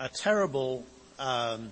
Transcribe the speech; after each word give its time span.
a 0.00 0.08
terrible 0.08 0.84
um, 1.18 1.70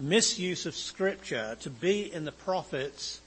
misuse 0.00 0.64
of 0.64 0.74
scripture 0.74 1.56
to 1.60 1.68
be 1.68 2.10
in 2.12 2.24
the 2.24 2.32
prophets 2.32 3.20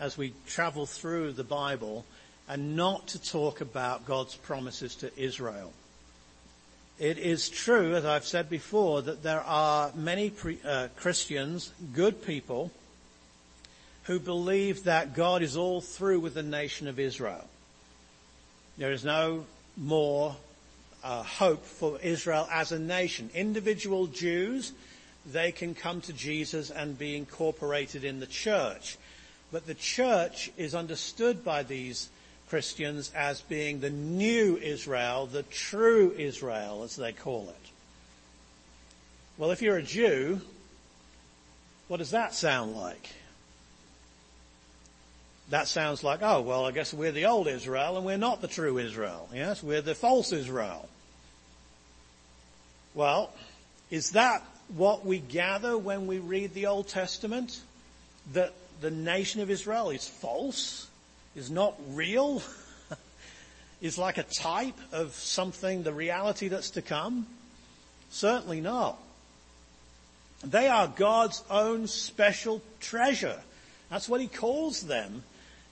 as 0.00 0.16
we 0.16 0.32
travel 0.46 0.86
through 0.86 1.32
the 1.32 1.44
Bible 1.44 2.06
and 2.48 2.74
not 2.74 3.08
to 3.08 3.22
talk 3.22 3.60
about 3.60 4.06
God's 4.06 4.34
promises 4.34 4.94
to 4.96 5.10
Israel. 5.20 5.72
It 6.98 7.18
is 7.18 7.50
true, 7.50 7.94
as 7.94 8.06
I've 8.06 8.24
said 8.24 8.48
before, 8.48 9.02
that 9.02 9.22
there 9.22 9.42
are 9.42 9.92
many 9.94 10.30
pre, 10.30 10.58
uh, 10.64 10.88
Christians, 10.96 11.72
good 11.92 12.24
people, 12.24 12.72
who 14.04 14.18
believe 14.18 14.84
that 14.84 15.14
God 15.14 15.42
is 15.42 15.54
all 15.54 15.82
through 15.82 16.20
with 16.20 16.32
the 16.32 16.42
nation 16.42 16.88
of 16.88 16.98
Israel. 16.98 17.46
There 18.78 18.90
is 18.90 19.04
no 19.04 19.44
more 19.76 20.34
uh, 21.02 21.22
hope 21.22 21.64
for 21.64 21.98
Israel 22.00 22.48
as 22.50 22.72
a 22.72 22.78
nation. 22.78 23.30
Individual 23.34 24.06
Jews, 24.06 24.72
they 25.26 25.52
can 25.52 25.74
come 25.74 26.00
to 26.02 26.12
Jesus 26.12 26.70
and 26.70 26.98
be 26.98 27.16
incorporated 27.16 28.04
in 28.04 28.20
the 28.20 28.26
church. 28.26 28.98
But 29.52 29.66
the 29.66 29.74
church 29.74 30.50
is 30.56 30.74
understood 30.74 31.44
by 31.44 31.62
these 31.62 32.08
Christians 32.48 33.12
as 33.14 33.40
being 33.42 33.80
the 33.80 33.90
new 33.90 34.56
Israel, 34.56 35.26
the 35.26 35.42
true 35.44 36.14
Israel, 36.16 36.82
as 36.82 36.96
they 36.96 37.12
call 37.12 37.48
it. 37.48 37.70
Well, 39.36 39.50
if 39.50 39.62
you're 39.62 39.76
a 39.76 39.82
Jew, 39.82 40.40
what 41.88 41.98
does 41.98 42.10
that 42.10 42.34
sound 42.34 42.76
like? 42.76 43.08
That 45.50 45.66
sounds 45.66 46.04
like, 46.04 46.20
oh, 46.22 46.42
well, 46.42 46.66
I 46.66 46.72
guess 46.72 46.92
we're 46.92 47.12
the 47.12 47.26
old 47.26 47.48
Israel 47.48 47.96
and 47.96 48.04
we're 48.04 48.18
not 48.18 48.42
the 48.42 48.48
true 48.48 48.76
Israel. 48.78 49.28
Yes, 49.32 49.62
we're 49.62 49.80
the 49.80 49.94
false 49.94 50.32
Israel. 50.32 50.88
Well, 52.94 53.30
is 53.90 54.10
that 54.10 54.42
what 54.74 55.06
we 55.06 55.18
gather 55.18 55.78
when 55.78 56.06
we 56.06 56.18
read 56.18 56.52
the 56.52 56.66
Old 56.66 56.88
Testament? 56.88 57.60
That 58.34 58.52
the 58.82 58.90
nation 58.90 59.40
of 59.40 59.50
Israel 59.50 59.90
is 59.90 60.06
false? 60.06 60.86
Is 61.34 61.50
not 61.50 61.74
real? 61.92 62.42
is 63.80 63.96
like 63.96 64.18
a 64.18 64.24
type 64.24 64.78
of 64.92 65.14
something, 65.14 65.82
the 65.82 65.92
reality 65.94 66.48
that's 66.48 66.70
to 66.70 66.82
come? 66.82 67.26
Certainly 68.10 68.60
not. 68.60 68.98
They 70.44 70.68
are 70.68 70.88
God's 70.88 71.42
own 71.50 71.86
special 71.86 72.60
treasure. 72.80 73.40
That's 73.90 74.08
what 74.08 74.20
he 74.20 74.28
calls 74.28 74.82
them 74.82 75.22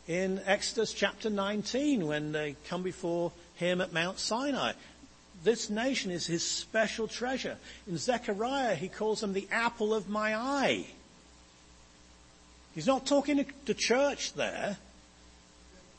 in 0.06 0.40
Exodus 0.46 0.92
chapter 0.92 1.30
19 1.30 2.06
when 2.06 2.32
they 2.32 2.56
come 2.68 2.82
before 2.82 3.32
him 3.56 3.80
at 3.80 3.92
Mount 3.92 4.18
Sinai. 4.18 4.72
This 5.42 5.68
nation 5.68 6.10
is 6.10 6.26
his 6.26 6.44
special 6.46 7.08
treasure. 7.08 7.56
In 7.86 7.98
Zechariah, 7.98 8.74
he 8.74 8.88
calls 8.88 9.20
them 9.20 9.32
the 9.32 9.48
apple 9.50 9.94
of 9.94 10.08
my 10.08 10.34
eye. 10.34 10.86
He's 12.74 12.86
not 12.86 13.06
talking 13.06 13.38
to 13.38 13.46
the 13.64 13.74
church 13.74 14.34
there. 14.34 14.76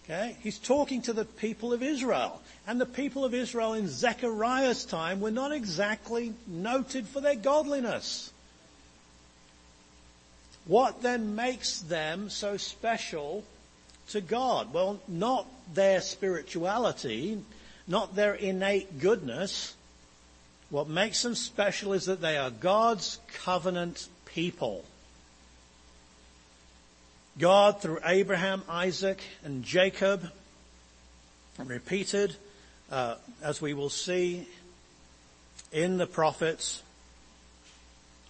Okay? 0.06 0.38
He's 0.42 0.58
talking 0.58 1.02
to 1.04 1.14
the 1.14 1.26
people 1.26 1.74
of 1.74 1.84
Israel. 1.84 2.42
And 2.66 2.80
the 2.80 2.86
people 2.86 3.26
of 3.26 3.34
Israel 3.34 3.74
in 3.74 3.88
Zechariah's 3.88 4.86
time 4.86 5.20
were 5.20 5.32
not 5.32 5.52
exactly 5.52 6.34
noted 6.46 7.08
for 7.08 7.20
their 7.20 7.36
godliness. 7.36 8.32
What 10.66 11.02
then 11.02 11.36
makes 11.36 11.80
them 11.80 12.30
so 12.30 12.58
special 12.58 13.44
to 14.10 14.22
God? 14.22 14.74
Well, 14.74 15.00
not 15.08 15.46
their 15.74 16.02
spirituality, 16.02 17.42
not 17.88 18.16
their 18.16 18.34
innate 18.34 19.00
goodness. 19.00 19.76
What 20.70 20.88
makes 20.90 21.22
them 21.22 21.36
special 21.36 21.94
is 21.94 22.06
that 22.06 22.22
they 22.22 22.38
are 22.38 22.50
God's 22.50 23.20
covenant 23.44 24.08
people. 24.26 24.84
God, 27.40 27.82
through 27.82 28.00
Abraham, 28.04 28.64
Isaac, 28.68 29.22
and 29.44 29.64
Jacob, 29.64 30.30
and 31.60 31.70
repeated, 31.70 32.36
uh, 32.92 33.16
as 33.42 33.62
we 33.62 33.74
will 33.74 33.90
see 33.90 34.48
in 35.72 35.98
the 35.98 36.08
prophets, 36.08 36.82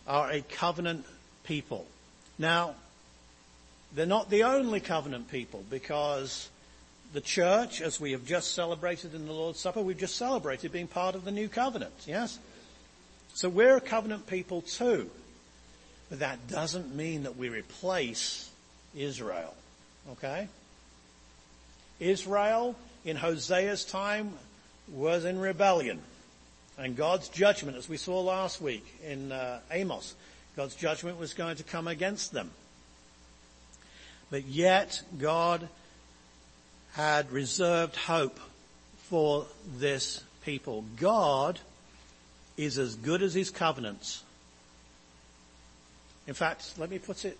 are 0.08 0.32
a 0.32 0.42
covenant 0.42 1.06
people. 1.44 1.86
Now, 2.38 2.76
they're 3.98 4.06
not 4.06 4.30
the 4.30 4.44
only 4.44 4.80
covenant 4.80 5.32
people 5.32 5.64
because 5.72 6.50
the 7.14 7.22
church, 7.22 7.82
as 7.82 8.00
we 8.00 8.12
have 8.12 8.26
just 8.26 8.54
celebrated 8.54 9.16
in 9.16 9.26
the 9.26 9.34
Lord's 9.34 9.60
Supper, 9.60 9.82
we've 9.82 9.98
just 9.98 10.18
celebrated 10.18 10.72
being 10.72 10.86
part 10.86 11.16
of 11.16 11.26
the 11.26 11.32
new 11.32 11.50
covenant, 11.50 11.94
yes? 12.06 12.38
So 13.34 13.50
we're 13.50 13.76
a 13.76 13.82
covenant 13.82 14.28
people 14.28 14.62
too. 14.62 15.10
But 16.12 16.20
that 16.20 16.48
doesn't 16.48 16.96
mean 16.96 17.24
that 17.24 17.38
we 17.38 17.50
replace 17.50 18.52
Israel, 18.96 19.56
okay? 20.12 20.48
Israel 22.00 22.76
in 23.04 23.18
Hosea's 23.18 23.84
time 23.84 24.34
was 24.94 25.26
in 25.26 25.40
rebellion. 25.40 26.02
And 26.78 26.96
God's 26.96 27.30
judgment, 27.30 27.78
as 27.78 27.90
we 27.90 27.98
saw 27.98 28.22
last 28.22 28.62
week 28.62 28.86
in 29.04 29.32
uh, 29.32 29.60
Amos, 29.72 30.14
God's 30.56 30.76
judgment 30.76 31.20
was 31.20 31.34
going 31.34 31.56
to 31.56 31.64
come 31.64 31.88
against 31.88 32.32
them. 32.32 32.52
But 34.30 34.46
yet 34.46 35.02
God 35.20 35.68
had 36.94 37.32
reserved 37.32 37.96
hope 37.96 38.40
for 39.10 39.46
this 39.78 40.24
people. 40.44 40.84
God 41.00 41.60
is 42.58 42.78
as 42.78 42.96
good 42.96 43.22
as 43.22 43.34
his 43.34 43.50
covenants. 43.50 44.24
In 46.28 46.34
fact, 46.34 46.74
let 46.78 46.90
me 46.90 47.00
put 47.00 47.24
it 47.24 47.38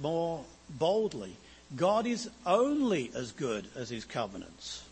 more 0.00 0.42
boldly. 0.70 1.36
God 1.74 2.06
is 2.06 2.28
only 2.44 3.10
as 3.14 3.32
good 3.32 3.66
as 3.76 3.88
his 3.88 4.04
covenants. 4.04 4.82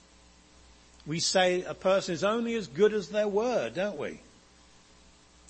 We 1.06 1.20
say 1.20 1.62
a 1.62 1.74
person 1.74 2.14
is 2.14 2.24
only 2.24 2.54
as 2.54 2.66
good 2.66 2.92
as 2.92 3.08
their 3.08 3.28
word, 3.28 3.74
don't 3.74 3.98
we? 3.98 4.20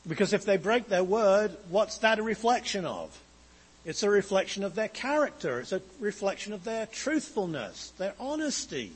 Because 0.06 0.32
if 0.32 0.44
they 0.44 0.56
break 0.56 0.88
their 0.88 1.04
word, 1.04 1.56
what's 1.68 1.98
that 1.98 2.18
a 2.18 2.22
reflection 2.22 2.84
of? 2.84 3.18
It's 3.84 4.02
a 4.02 4.10
reflection 4.10 4.64
of 4.64 4.74
their 4.74 4.88
character. 4.88 5.60
It's 5.60 5.72
a 5.72 5.82
reflection 6.00 6.52
of 6.52 6.64
their 6.64 6.86
truthfulness, 6.86 7.92
their 7.98 8.14
honesty. 8.18 8.92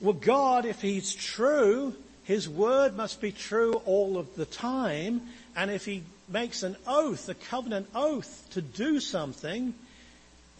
Well, 0.00 0.12
God, 0.12 0.64
if 0.64 0.80
He's 0.80 1.14
true, 1.14 1.94
His 2.24 2.48
word 2.48 2.96
must 2.96 3.20
be 3.20 3.32
true 3.32 3.74
all 3.84 4.16
of 4.18 4.36
the 4.36 4.44
time. 4.44 5.22
And 5.56 5.70
if 5.70 5.84
He 5.84 6.04
makes 6.28 6.62
an 6.62 6.76
oath, 6.86 7.28
a 7.28 7.34
covenant 7.34 7.88
oath 7.94 8.46
to 8.50 8.62
do 8.62 9.00
something, 9.00 9.74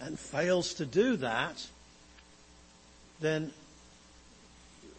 and 0.01 0.19
fails 0.19 0.75
to 0.75 0.87
do 0.87 1.17
that, 1.19 1.67
then, 3.21 3.53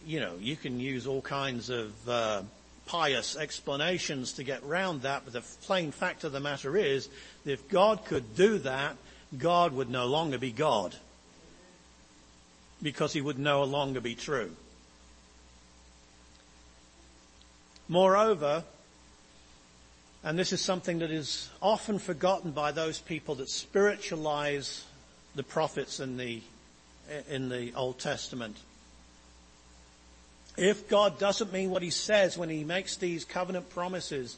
you 0.06 0.20
know, 0.20 0.34
you 0.40 0.56
can 0.56 0.80
use 0.80 1.06
all 1.06 1.22
kinds 1.22 1.70
of, 1.70 2.08
uh, 2.08 2.42
pious 2.88 3.36
explanations 3.36 4.32
to 4.32 4.42
get 4.42 4.64
round 4.64 5.02
that, 5.02 5.22
but 5.24 5.34
the 5.34 5.42
plain 5.62 5.92
fact 5.92 6.24
of 6.24 6.32
the 6.32 6.40
matter 6.40 6.76
is, 6.76 7.08
that 7.44 7.52
if 7.52 7.68
God 7.68 8.04
could 8.06 8.34
do 8.34 8.58
that, 8.58 8.96
God 9.36 9.72
would 9.74 9.90
no 9.90 10.06
longer 10.06 10.38
be 10.38 10.50
God. 10.50 10.96
Because 12.82 13.12
he 13.12 13.20
would 13.20 13.38
no 13.38 13.64
longer 13.64 14.00
be 14.00 14.14
true. 14.14 14.50
Moreover, 17.88 18.64
and 20.24 20.38
this 20.38 20.52
is 20.52 20.60
something 20.62 21.00
that 21.00 21.10
is 21.10 21.50
often 21.60 21.98
forgotten 21.98 22.52
by 22.52 22.72
those 22.72 22.98
people 22.98 23.34
that 23.36 23.50
spiritualize 23.50 24.84
the 25.34 25.42
prophets 25.42 26.00
in 26.00 26.16
the, 26.16 26.40
in 27.28 27.50
the 27.50 27.74
Old 27.74 27.98
Testament. 27.98 28.56
If 30.58 30.88
God 30.88 31.20
doesn't 31.20 31.52
mean 31.52 31.70
what 31.70 31.82
he 31.82 31.90
says 31.90 32.36
when 32.36 32.48
he 32.48 32.64
makes 32.64 32.96
these 32.96 33.24
covenant 33.24 33.70
promises 33.70 34.36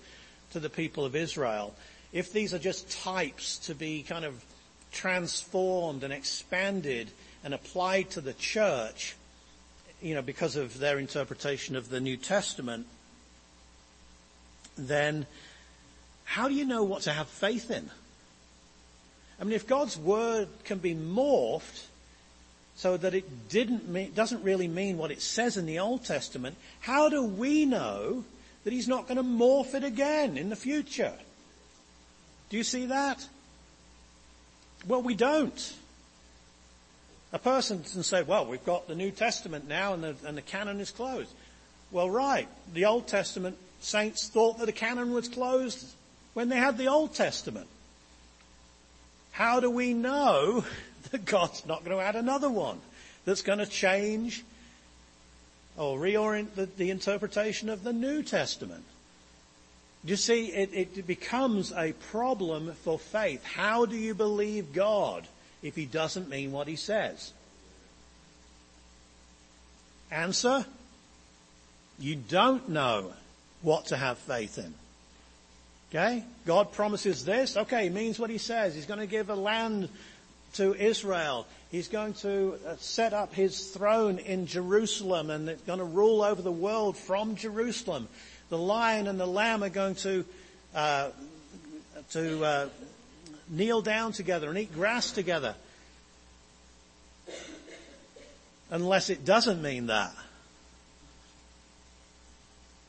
to 0.53 0.61
the 0.61 0.69
people 0.69 1.07
of 1.07 1.17
Israel, 1.17 1.75
if 2.13 2.31
these 2.31 2.53
are 2.53 2.59
just 2.59 2.91
types 2.91 3.57
to 3.61 3.75
be 3.75 4.03
kind 4.03 4.27
of 4.27 4.45
transformed 4.93 6.05
and 6.05 6.13
expanded 6.13 7.11
and 7.43 7.55
applied 7.55 8.11
to 8.11 8.21
the 8.21 8.35
church, 8.35 9.17
you 10.03 10.15
know, 10.15 10.21
because 10.21 10.57
of 10.57 10.79
their 10.79 10.99
interpretation 10.99 11.75
of 11.75 11.89
the 11.89 12.01
New 12.01 12.19
Testament, 12.19 12.87
then 14.77 15.25
how 16.25 16.49
do 16.49 16.55
you 16.55 16.67
know 16.67 16.85
what 16.85 17.03
to 17.03 17.13
have 17.13 17.29
faith 17.29 17.71
in? 17.71 17.91
I 19.41 19.45
mean, 19.45 19.55
if 19.55 19.67
God's 19.67 19.97
word 19.97 20.49
can 20.65 20.79
be 20.79 20.95
morphed 20.95 21.87
so 22.81 22.97
that 22.97 23.13
it 23.13 23.51
didn't 23.51 23.91
mean, 23.91 24.11
doesn't 24.15 24.43
really 24.43 24.67
mean 24.67 24.97
what 24.97 25.11
it 25.11 25.21
says 25.21 25.59
in 25.59 25.67
the 25.67 25.81
Old 25.81 26.03
Testament, 26.03 26.57
how 26.81 27.11
do 27.11 27.23
we 27.23 27.67
know 27.67 28.25
that 28.65 28.73
he's 28.73 28.89
not 28.89 29.07
going 29.07 29.19
to 29.19 29.23
morph 29.23 29.75
it 29.75 29.85
again 29.85 30.39
in 30.39 30.49
the 30.49 30.57
future? 30.57 31.13
Do 32.49 32.57
you 32.57 32.65
see 32.65 32.87
that? 32.87 33.27
Well, 34.89 35.03
we 35.03 35.15
don't. 35.15 35.75
A 37.35 37.39
person 37.39 37.83
can 37.83 38.03
say, 38.03 38.23
well, 38.23 38.47
we've 38.47 38.65
got 38.65 38.89
the 38.89 38.95
New 38.95 39.11
Testament 39.11 39.69
now 39.69 39.93
and 39.93 40.03
the, 40.03 40.17
and 40.25 40.35
the 40.35 40.43
canon 40.43 40.81
is 40.81 40.91
closed. 40.91 41.31
Well, 41.91 42.09
right. 42.09 42.49
The 42.73 42.87
Old 42.87 43.07
Testament 43.07 43.59
saints 43.81 44.29
thought 44.29 44.59
that 44.59 44.65
the 44.65 44.73
canon 44.73 45.13
was 45.13 45.29
closed 45.29 45.87
when 46.33 46.49
they 46.49 46.57
had 46.57 46.79
the 46.79 46.89
Old 46.89 47.15
Testament. 47.15 47.67
How 49.33 49.61
do 49.61 49.71
we 49.71 49.93
know 49.93 50.65
that 51.11 51.25
God's 51.25 51.67
not 51.67 51.85
going 51.85 51.97
to 51.97 52.03
add 52.03 52.17
another 52.17 52.51
one 52.51 52.81
that's 53.25 53.43
going 53.43 53.59
to 53.59 53.67
change 53.67 54.45
or 55.77 55.99
reorient 55.99 56.55
the, 56.55 56.67
the 56.67 56.91
interpretation 56.91 57.69
of 57.69 57.85
the 57.85 57.93
New 57.93 58.23
Testament? 58.23 58.85
You 60.03 60.17
see, 60.17 60.47
it, 60.47 60.71
it 60.73 61.07
becomes 61.07 61.73
a 61.73 61.93
problem 62.11 62.73
for 62.85 62.99
faith. 62.99 63.45
How 63.45 63.85
do 63.85 63.97
you 63.97 64.15
believe 64.15 64.73
God 64.73 65.27
if 65.63 65.77
he 65.77 65.85
doesn't 65.85 66.29
mean 66.31 66.53
what 66.53 66.69
he 66.69 66.77
says? 66.77 67.33
Answer? 70.11 70.65
You 71.99 72.17
don't 72.17 72.71
know 72.71 73.13
what 73.61 73.87
to 73.87 73.97
have 73.97 74.17
faith 74.19 74.57
in. 74.57 74.73
Okay? 75.91 76.25
God 76.47 76.73
promises 76.73 77.25
this. 77.25 77.57
Okay, 77.57 77.85
he 77.85 77.91
means 77.91 78.19
what 78.19 78.31
he 78.31 78.39
says. 78.39 78.75
He's 78.75 78.87
going 78.87 79.01
to 79.01 79.07
give 79.07 79.29
a 79.29 79.35
land 79.35 79.89
to 80.55 80.75
Israel. 80.75 81.47
He's 81.71 81.89
going 81.89 82.15
to 82.15 82.59
uh, 82.67 82.77
set 82.79 83.13
up 83.13 83.35
his 83.35 83.69
throne 83.71 84.19
in 84.19 84.47
Jerusalem 84.47 85.31
and 85.31 85.49
it's 85.49 85.63
going 85.63 85.79
to 85.79 85.85
rule 85.85 86.23
over 86.23 86.43
the 86.43 86.53
world 86.53 86.97
from 86.97 87.37
Jerusalem. 87.37 88.09
The 88.49 88.59
lion 88.59 89.07
and 89.07 89.21
the 89.21 89.27
lamb 89.27 89.63
are 89.63 89.69
going 89.69 89.95
to, 89.97 90.25
uh, 90.75 91.11
to 92.13 92.45
uh, 92.45 92.69
kneel 93.49 93.83
down 93.83 94.13
together 94.13 94.49
and 94.49 94.59
eat 94.59 94.75
grass 94.75 95.13
together. 95.13 95.55
Unless 98.71 99.11
it 99.11 99.25
doesn't 99.25 99.63
mean 99.63 99.87
that. 99.87 100.13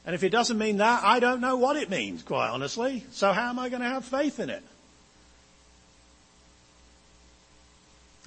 And 0.06 0.16
if 0.16 0.24
it 0.24 0.30
doesn't 0.30 0.58
mean 0.58 0.78
that, 0.78 1.04
I 1.04 1.20
don't 1.20 1.42
know 1.42 1.58
what 1.58 1.76
it 1.76 1.90
means, 1.90 2.24
quite 2.24 2.50
honestly. 2.50 3.06
So 3.12 3.32
how 3.34 3.50
am 3.50 3.60
I 3.60 3.70
going 3.70 3.84
to 3.84 3.88
have 3.88 4.04
faith 4.04 4.40
in 4.40 4.50
it? 4.50 4.64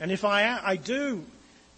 And 0.00 0.10
if 0.10 0.24
I, 0.24 0.60
I 0.62 0.76
do 0.76 1.24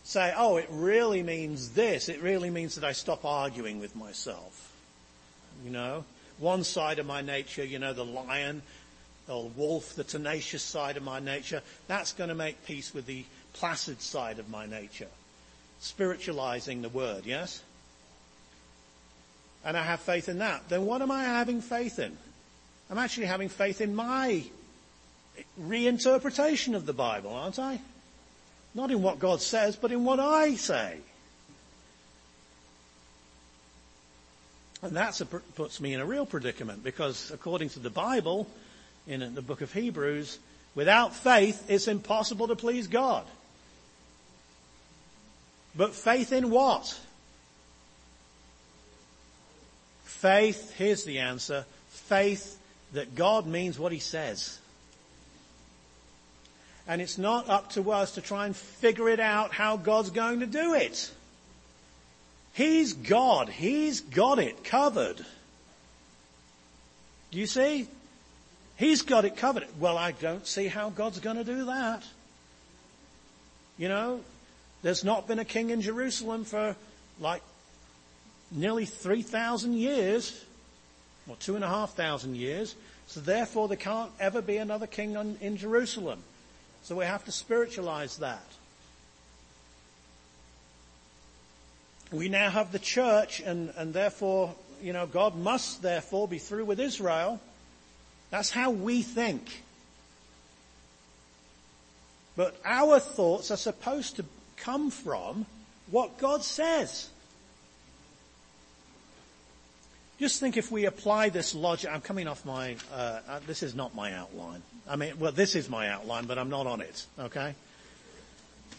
say, 0.05 0.33
oh, 0.37 0.57
it 0.57 0.69
really 0.71 1.23
means 1.23 1.71
this, 1.71 2.09
it 2.09 2.23
really 2.23 2.51
means 2.51 2.77
that 2.77 2.85
I 2.85 2.93
stop 2.93 3.25
arguing 3.25 3.81
with 3.81 3.95
myself. 3.97 4.73
You 5.65 5.71
know, 5.71 6.05
one 6.39 6.65
side 6.65 6.99
of 6.99 7.07
my 7.07 7.23
nature, 7.23 7.65
you 7.65 7.79
know, 7.79 7.93
the 7.93 8.05
lion, 8.05 8.63
the 9.27 9.39
wolf, 9.39 9.95
the 9.95 10.05
tenacious 10.05 10.63
side 10.63 10.97
of 10.97 11.03
my 11.03 11.21
nature, 11.21 11.63
that's 11.89 12.13
going 12.13 12.29
to 12.29 12.35
make 12.35 12.67
peace 12.67 12.95
with 12.95 13.07
the 13.07 13.25
placid 13.55 14.01
side 14.01 14.39
of 14.39 14.49
my 14.49 14.67
nature. 14.67 15.09
Spiritualizing 15.81 16.83
the 16.83 16.89
word, 16.89 17.27
yes? 17.27 17.63
and 19.67 19.77
I 19.77 19.83
have 19.83 19.99
faith 19.99 20.29
in 20.29 20.39
that, 20.39 20.69
then 20.69 20.87
what 20.87 21.03
am 21.03 21.11
I 21.11 21.25
having 21.25 21.61
faith 21.61 21.99
in? 21.99 22.17
I'm 22.89 22.99
actually 22.99 23.27
having 23.27 23.49
faith 23.49 23.81
in 23.81 23.97
my 23.97 24.45
reinterpretation 25.61 26.77
of 26.77 26.87
the 26.87 26.93
Bible, 26.93 27.35
aren't 27.35 27.59
I? 27.59 27.81
Not 28.77 28.91
in 28.91 29.01
what 29.01 29.19
God 29.19 29.41
says, 29.41 29.75
but 29.75 29.91
in 29.91 30.05
what 30.05 30.21
I 30.21 30.55
say. 30.57 30.99
And 34.83 34.95
that 34.97 35.21
puts 35.55 35.81
me 35.81 35.95
in 35.95 36.01
a 36.01 36.05
real 36.05 36.27
predicament 36.27 36.85
because 36.85 37.31
according 37.31 37.71
to 37.71 37.79
the 37.79 37.89
Bible, 37.89 38.47
in 39.07 39.35
the 39.35 39.41
book 39.41 39.63
of 39.63 39.73
Hebrews, 39.73 40.39
without 40.75 41.15
faith 41.15 41.65
it's 41.71 41.89
impossible 41.89 42.49
to 42.49 42.55
please 42.55 42.87
God. 42.87 43.25
But 45.75 45.95
faith 45.95 46.31
in 46.31 46.51
what? 46.51 47.01
Faith, 50.05 50.75
here's 50.77 51.05
the 51.05 51.21
answer, 51.21 51.65
faith 51.89 52.59
that 52.93 53.15
God 53.15 53.47
means 53.47 53.79
what 53.79 53.93
he 53.93 54.01
says. 54.01 54.59
And 56.89 57.03
it's 57.03 57.19
not 57.19 57.49
up 57.49 57.71
to 57.71 57.91
us 57.91 58.13
to 58.13 58.21
try 58.21 58.47
and 58.47 58.55
figure 58.55 59.09
it 59.09 59.21
out 59.21 59.53
how 59.53 59.77
God's 59.77 60.11
going 60.11 60.41
to 60.41 60.47
do 60.47 60.75
it. 60.75 61.11
He's 62.53 62.93
God. 62.93 63.49
He's 63.49 64.01
got 64.01 64.39
it 64.39 64.65
covered. 64.65 65.19
Do 67.31 67.39
you 67.39 67.47
see? 67.47 67.89
He's 68.77 69.03
got 69.03 69.25
it 69.25 69.37
covered. 69.37 69.67
Well, 69.81 69.99
I 69.99 70.13
don't 70.13 70.47
see 70.47 70.67
how 70.69 70.91
God's 70.91 71.19
going 71.19 71.37
to 71.37 71.45
do 71.45 71.67
that. 71.67 72.03
You 73.79 73.89
know, 73.89 74.21
there's 74.83 75.05
not 75.05 75.27
been 75.27 75.39
a 75.39 75.45
king 75.45 75.71
in 75.71 75.83
Jerusalem 75.83 76.45
for 76.45 76.77
like 77.21 77.43
nearly 78.51 78.85
3,000 78.85 79.75
years, 79.75 80.45
or 81.29 81.37
two 81.37 81.57
and 81.57 81.65
a 81.65 81.69
half 81.69 81.95
thousand 81.95 82.37
years, 82.37 82.75
so 83.07 83.21
therefore 83.21 83.69
there 83.69 83.77
can't 83.77 84.13
ever 84.21 84.41
be 84.41 84.57
another 84.57 84.87
king 84.87 85.37
in 85.41 85.57
Jerusalem. 85.57 86.23
So 86.87 86.95
we 86.95 87.05
have 87.05 87.25
to 87.25 87.33
spiritualize 87.33 88.19
that. 88.19 88.47
We 92.13 92.29
now 92.29 92.49
have 92.49 92.71
the 92.71 92.79
church 92.79 93.41
and, 93.41 93.73
and 93.77 93.93
therefore, 93.93 94.55
you 94.81 94.93
know, 94.93 95.05
God 95.05 95.35
must 95.35 95.83
therefore 95.83 96.29
be 96.29 96.39
through 96.39 96.65
with 96.65 96.79
Israel. 96.79 97.41
That's 98.31 98.51
how 98.51 98.71
we 98.71 99.03
think. 99.03 99.65
But 102.37 102.55
our 102.65 103.01
thoughts 103.01 103.51
are 103.51 103.57
supposed 103.57 104.15
to 104.17 104.25
come 104.57 104.91
from 104.91 105.45
what 105.91 106.19
God 106.19 106.45
says. 106.45 107.09
Just 110.19 110.41
think 110.41 110.57
if 110.57 110.71
we 110.71 110.87
apply 110.87 111.29
this 111.29 111.55
logic, 111.55 111.91
I'm 111.93 112.01
coming 112.01 112.27
off 112.27 112.45
my, 112.47 112.77
uh, 112.93 113.21
uh, 113.29 113.41
this 113.47 113.63
is 113.63 113.75
not 113.75 113.95
my 113.95 114.15
outline. 114.15 114.63
I 114.89 114.97
mean, 114.97 115.19
well, 115.19 115.33
this 115.33 115.55
is 115.55 115.69
my 115.69 115.89
outline, 115.91 116.25
but 116.25 116.39
I'm 116.39 116.49
not 116.49 116.67
on 116.67 116.81
it, 116.81 117.05
okay? 117.19 117.55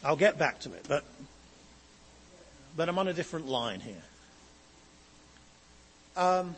I'll 0.04 0.16
get 0.16 0.40
back 0.40 0.62
to 0.62 0.74
it, 0.74 0.86
but, 0.88 1.04
but 2.76 2.90
I'm 2.90 2.98
on 2.98 3.08
a 3.08 3.14
different 3.14 3.48
line 3.48 3.82
here. 3.82 3.96
Um, 6.16 6.56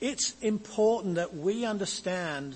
it's 0.00 0.34
important 0.42 1.14
that 1.14 1.34
we 1.34 1.64
understand 1.64 2.54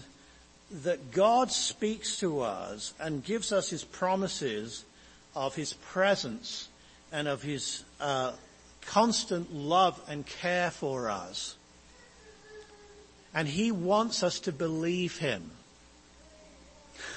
that 0.82 1.10
God 1.12 1.50
speaks 1.50 2.18
to 2.18 2.40
us 2.40 2.92
and 3.00 3.24
gives 3.24 3.50
us 3.50 3.70
His 3.70 3.82
promises 3.82 4.84
of 5.34 5.54
His 5.54 5.72
presence 5.72 6.68
and 7.12 7.28
of 7.28 7.42
His 7.42 7.82
uh, 7.98 8.32
constant 8.86 9.54
love 9.54 10.00
and 10.08 10.26
care 10.26 10.70
for 10.70 11.08
us. 11.10 11.56
And 13.34 13.48
He 13.48 13.72
wants 13.72 14.22
us 14.22 14.40
to 14.40 14.52
believe 14.52 15.18
Him. 15.18 15.50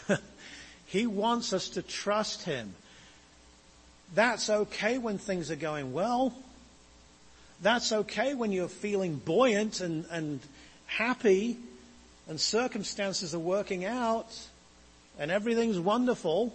he 0.88 1.08
wants 1.08 1.54
us 1.54 1.70
to 1.70 1.82
trust 1.82 2.44
Him. 2.44 2.74
That's 4.16 4.50
okay 4.50 4.98
when 4.98 5.18
things 5.18 5.52
are 5.52 5.56
going 5.56 5.94
well. 5.94 6.34
That's 7.62 7.92
okay 7.92 8.34
when 8.34 8.52
you're 8.52 8.68
feeling 8.68 9.16
buoyant 9.16 9.82
and, 9.82 10.06
and 10.12 10.40
happy 10.86 11.58
and 12.30 12.40
circumstances 12.40 13.34
are 13.34 13.40
working 13.40 13.84
out 13.84 14.28
and 15.20 15.32
everything's 15.32 15.80
wonderful. 15.80 16.54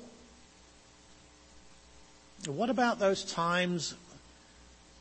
What 2.47 2.71
about 2.71 2.99
those 2.99 3.25
times 3.25 3.95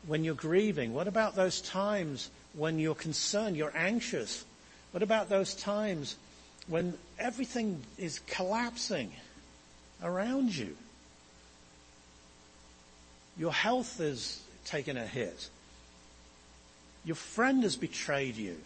when 0.06 0.24
you're 0.24 0.34
grieving? 0.34 0.94
What 0.94 1.08
about 1.08 1.34
those 1.34 1.60
times 1.60 2.30
when 2.54 2.78
you're 2.78 2.94
concerned, 2.94 3.56
you're 3.56 3.76
anxious? 3.76 4.44
What 4.92 5.02
about 5.02 5.28
those 5.28 5.54
times 5.54 6.16
when 6.66 6.94
everything 7.18 7.82
is 7.98 8.20
collapsing 8.26 9.12
around 10.02 10.54
you? 10.54 10.76
Your 13.38 13.52
health 13.52 14.00
is 14.00 14.42
taking 14.64 14.96
a 14.96 15.06
hit. 15.06 15.48
Your 17.04 17.16
friend 17.16 17.62
has 17.62 17.76
betrayed 17.76 18.36
you. 18.36 18.56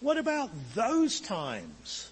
What 0.00 0.16
about 0.16 0.50
those 0.74 1.20
times? 1.20 2.10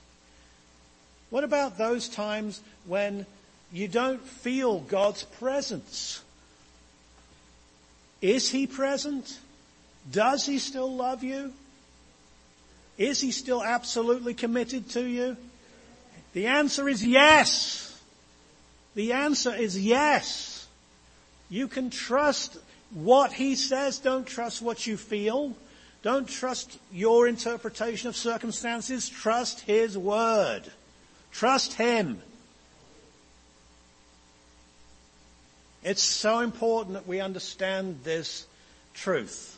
What 1.30 1.44
about 1.44 1.78
those 1.78 2.08
times 2.08 2.60
when 2.84 3.26
you 3.72 3.88
don't 3.88 4.22
feel 4.22 4.80
God's 4.80 5.22
presence? 5.22 6.20
Is 8.26 8.48
he 8.48 8.66
present? 8.66 9.38
Does 10.10 10.44
he 10.46 10.58
still 10.58 10.92
love 10.92 11.22
you? 11.22 11.52
Is 12.98 13.20
he 13.20 13.30
still 13.30 13.62
absolutely 13.62 14.34
committed 14.34 14.90
to 14.90 15.06
you? 15.06 15.36
The 16.32 16.48
answer 16.48 16.88
is 16.88 17.06
yes. 17.06 18.02
The 18.96 19.12
answer 19.12 19.54
is 19.54 19.80
yes. 19.80 20.66
You 21.50 21.68
can 21.68 21.88
trust 21.88 22.58
what 22.92 23.32
he 23.32 23.54
says. 23.54 24.00
Don't 24.00 24.26
trust 24.26 24.60
what 24.60 24.88
you 24.88 24.96
feel. 24.96 25.54
Don't 26.02 26.28
trust 26.28 26.80
your 26.90 27.28
interpretation 27.28 28.08
of 28.08 28.16
circumstances. 28.16 29.08
Trust 29.08 29.60
his 29.60 29.96
word. 29.96 30.62
Trust 31.30 31.74
him. 31.74 32.20
It's 35.86 36.02
so 36.02 36.40
important 36.40 36.94
that 36.94 37.06
we 37.06 37.20
understand 37.20 38.00
this 38.02 38.44
truth. 38.92 39.56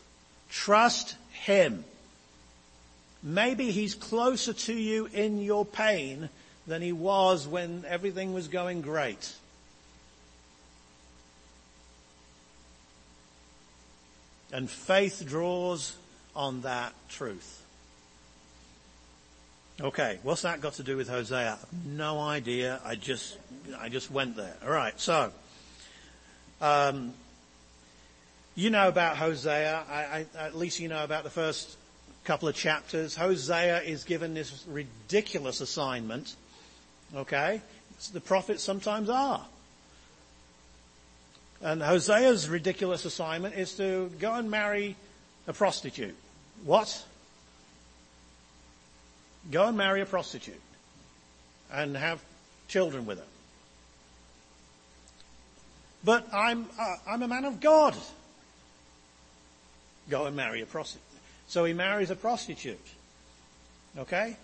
Trust 0.51 1.17
Him. 1.31 1.87
Maybe 3.23 3.71
He's 3.71 3.95
closer 3.95 4.53
to 4.53 4.75
you 4.75 5.07
in 5.07 5.41
your 5.41 5.65
pain 5.65 6.29
than 6.67 6.83
He 6.83 6.93
was 6.93 7.49
when 7.49 7.87
everything 7.89 8.35
was 8.35 8.47
going 8.47 8.83
great. 8.83 9.33
And 14.53 14.69
faith 14.69 15.25
draws 15.27 15.97
on 16.37 16.61
that 16.61 16.93
truth. 17.09 17.63
Okay, 19.81 20.19
what's 20.23 20.43
that 20.43 20.61
got 20.61 20.75
to 20.75 20.83
do 20.83 20.99
with 20.99 21.09
Hosea? 21.09 21.59
No 21.87 22.21
idea. 22.21 22.83
I 22.85 22.97
just, 22.97 23.39
I 23.79 23.89
just 23.89 24.11
went 24.11 24.37
there. 24.37 24.57
All 24.63 24.71
right, 24.71 24.99
so 25.01 25.33
um, 26.61 27.13
you 28.55 28.71
know 28.71 28.89
about 28.89 29.17
Hosea. 29.17 29.85
I, 29.89 29.95
I, 29.95 30.27
at 30.39 30.57
least 30.57 30.81
you 30.81 30.89
know 30.89 31.05
about 31.05 31.25
the 31.25 31.31
first 31.31 31.77
couple 32.25 32.49
of 32.49 32.55
chapters. 32.55 33.15
Hosea 33.15 33.83
is 33.83 34.05
given 34.05 34.35
this 34.35 34.65
ridiculous 34.69 35.61
assignment. 35.61 36.35
Okay, 37.15 37.61
the 38.13 38.21
prophets 38.21 38.63
sometimes 38.63 39.09
are. 39.09 39.45
And 41.61 41.83
Hosea's 41.83 42.49
ridiculous 42.49 43.05
assignment 43.05 43.55
is 43.55 43.75
to 43.77 44.11
go 44.21 44.35
and 44.35 44.51
marry 44.51 44.97
a 45.47 45.53
prostitute. 45.53 46.15
What? 46.65 47.05
Go 49.51 49.67
and 49.67 49.77
marry 49.77 50.01
a 50.01 50.07
prostitute 50.07 50.61
and 51.73 51.97
have 51.97 52.21
children 52.69 53.07
with 53.07 53.19
her. 53.19 53.25
But 56.05 56.33
I'm, 56.33 56.67
uh, 56.79 56.97
I'm 57.07 57.23
a 57.23 57.29
man 57.29 57.45
of 57.45 57.61
God. 57.61 57.95
Go 60.09 60.27
and 60.27 60.37
marry 60.37 60.63
a 60.63 60.67
prostitute. 60.67 61.03
So 61.49 61.65
he 61.65 61.73
marries 61.73 62.11
a 62.11 62.17
prostitute. 62.17 62.79
Okay? 63.99 64.37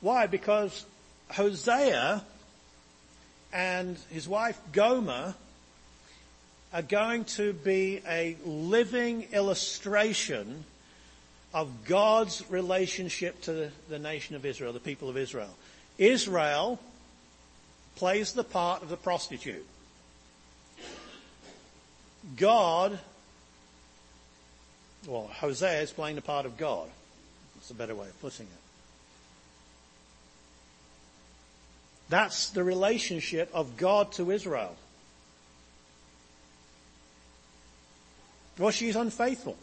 Why? 0.00 0.26
Because 0.26 0.84
Hosea 1.30 2.22
and 3.52 3.96
his 4.10 4.28
wife 4.28 4.58
Gomer 4.72 5.34
are 6.72 6.82
going 6.82 7.24
to 7.24 7.52
be 7.52 8.02
a 8.06 8.36
living 8.44 9.28
illustration 9.32 10.64
of 11.54 11.84
God's 11.86 12.44
relationship 12.50 13.40
to 13.42 13.52
the, 13.52 13.70
the, 13.88 13.98
nation 13.98 14.36
of 14.36 14.44
Israel, 14.44 14.72
the 14.72 14.80
people 14.80 15.08
of 15.08 15.16
Israel. 15.16 15.54
Israel 15.96 16.78
plays 17.94 18.32
the 18.32 18.44
part 18.44 18.82
of 18.82 18.90
the 18.90 18.96
prostitute. 18.96 19.64
God, 22.34 22.98
well, 25.06 25.30
Hosea 25.32 25.82
is 25.82 25.92
playing 25.92 26.16
the 26.16 26.22
part 26.22 26.46
of 26.46 26.56
God. 26.56 26.88
That's 27.54 27.70
a 27.70 27.74
better 27.74 27.94
way 27.94 28.06
of 28.06 28.20
putting 28.20 28.46
it. 28.46 28.52
That's 32.08 32.50
the 32.50 32.64
relationship 32.64 33.50
of 33.52 33.76
God 33.76 34.12
to 34.12 34.30
Israel. 34.30 34.76
Well, 38.58 38.70
she's 38.70 38.96
unfaithful. 38.96 39.56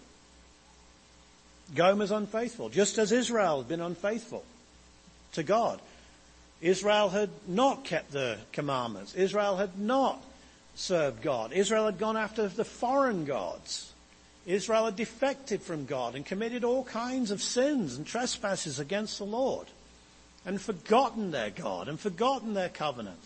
Gomer's 1.73 2.11
unfaithful, 2.11 2.69
just 2.69 2.97
as 2.97 3.11
Israel 3.11 3.59
had 3.59 3.67
been 3.67 3.81
unfaithful 3.81 4.43
to 5.33 5.43
God. 5.43 5.79
Israel 6.61 7.09
had 7.09 7.29
not 7.47 7.83
kept 7.83 8.11
the 8.11 8.37
commandments. 8.51 9.15
Israel 9.15 9.57
had 9.57 9.79
not 9.79 10.21
served 10.75 11.21
God. 11.21 11.53
Israel 11.53 11.85
had 11.85 11.99
gone 11.99 12.17
after 12.17 12.47
the 12.47 12.65
foreign 12.65 13.25
gods. 13.25 13.91
Israel 14.45 14.85
had 14.85 14.95
defected 14.95 15.61
from 15.61 15.85
God 15.85 16.15
and 16.15 16.25
committed 16.25 16.63
all 16.63 16.83
kinds 16.83 17.31
of 17.31 17.41
sins 17.41 17.95
and 17.95 18.05
trespasses 18.05 18.79
against 18.79 19.17
the 19.17 19.25
Lord 19.25 19.67
and 20.45 20.59
forgotten 20.61 21.31
their 21.31 21.49
God 21.49 21.87
and 21.87 21.99
forgotten 21.99 22.53
their 22.53 22.69
covenant. 22.69 23.19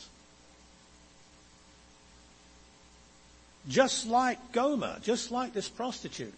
Just 3.68 4.08
like 4.08 4.52
Gomer, 4.52 4.98
just 5.02 5.32
like 5.32 5.54
this 5.54 5.68
prostitute. 5.68 6.34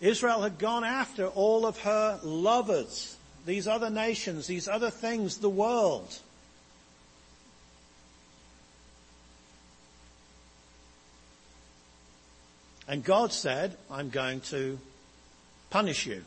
Israel 0.00 0.42
had 0.42 0.58
gone 0.58 0.82
after 0.82 1.28
all 1.28 1.64
of 1.64 1.78
her 1.78 2.18
lovers, 2.24 3.16
these 3.46 3.68
other 3.68 3.88
nations, 3.88 4.48
these 4.48 4.66
other 4.66 4.90
things, 4.90 5.38
the 5.38 5.48
world. 5.48 6.18
And 12.92 13.02
God 13.02 13.32
said, 13.32 13.74
I'm 13.90 14.10
going 14.10 14.42
to 14.50 14.78
punish 15.70 16.04
you 16.04 16.22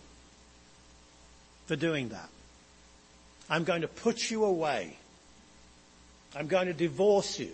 for 1.67 1.75
doing 1.75 2.10
that. 2.10 2.27
I'm 3.48 3.65
going 3.65 3.81
to 3.81 3.88
put 3.88 4.31
you 4.31 4.43
away. 4.45 4.98
I'm 6.36 6.48
going 6.48 6.65
to 6.65 6.74
divorce 6.74 7.38
you. 7.38 7.51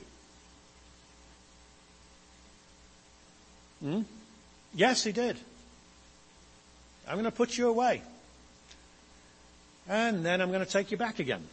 Hmm? 3.82 4.02
Yes, 4.74 5.04
he 5.04 5.12
did. 5.12 5.36
I'm 7.06 7.16
going 7.16 7.26
to 7.26 7.32
put 7.32 7.58
you 7.58 7.68
away. 7.68 8.04
And 9.90 10.26
then 10.26 10.40
I'm 10.40 10.54
going 10.54 10.66
to 10.66 10.72
take 10.72 10.90
you 10.90 10.96
back 10.96 11.20
again. 11.20 11.46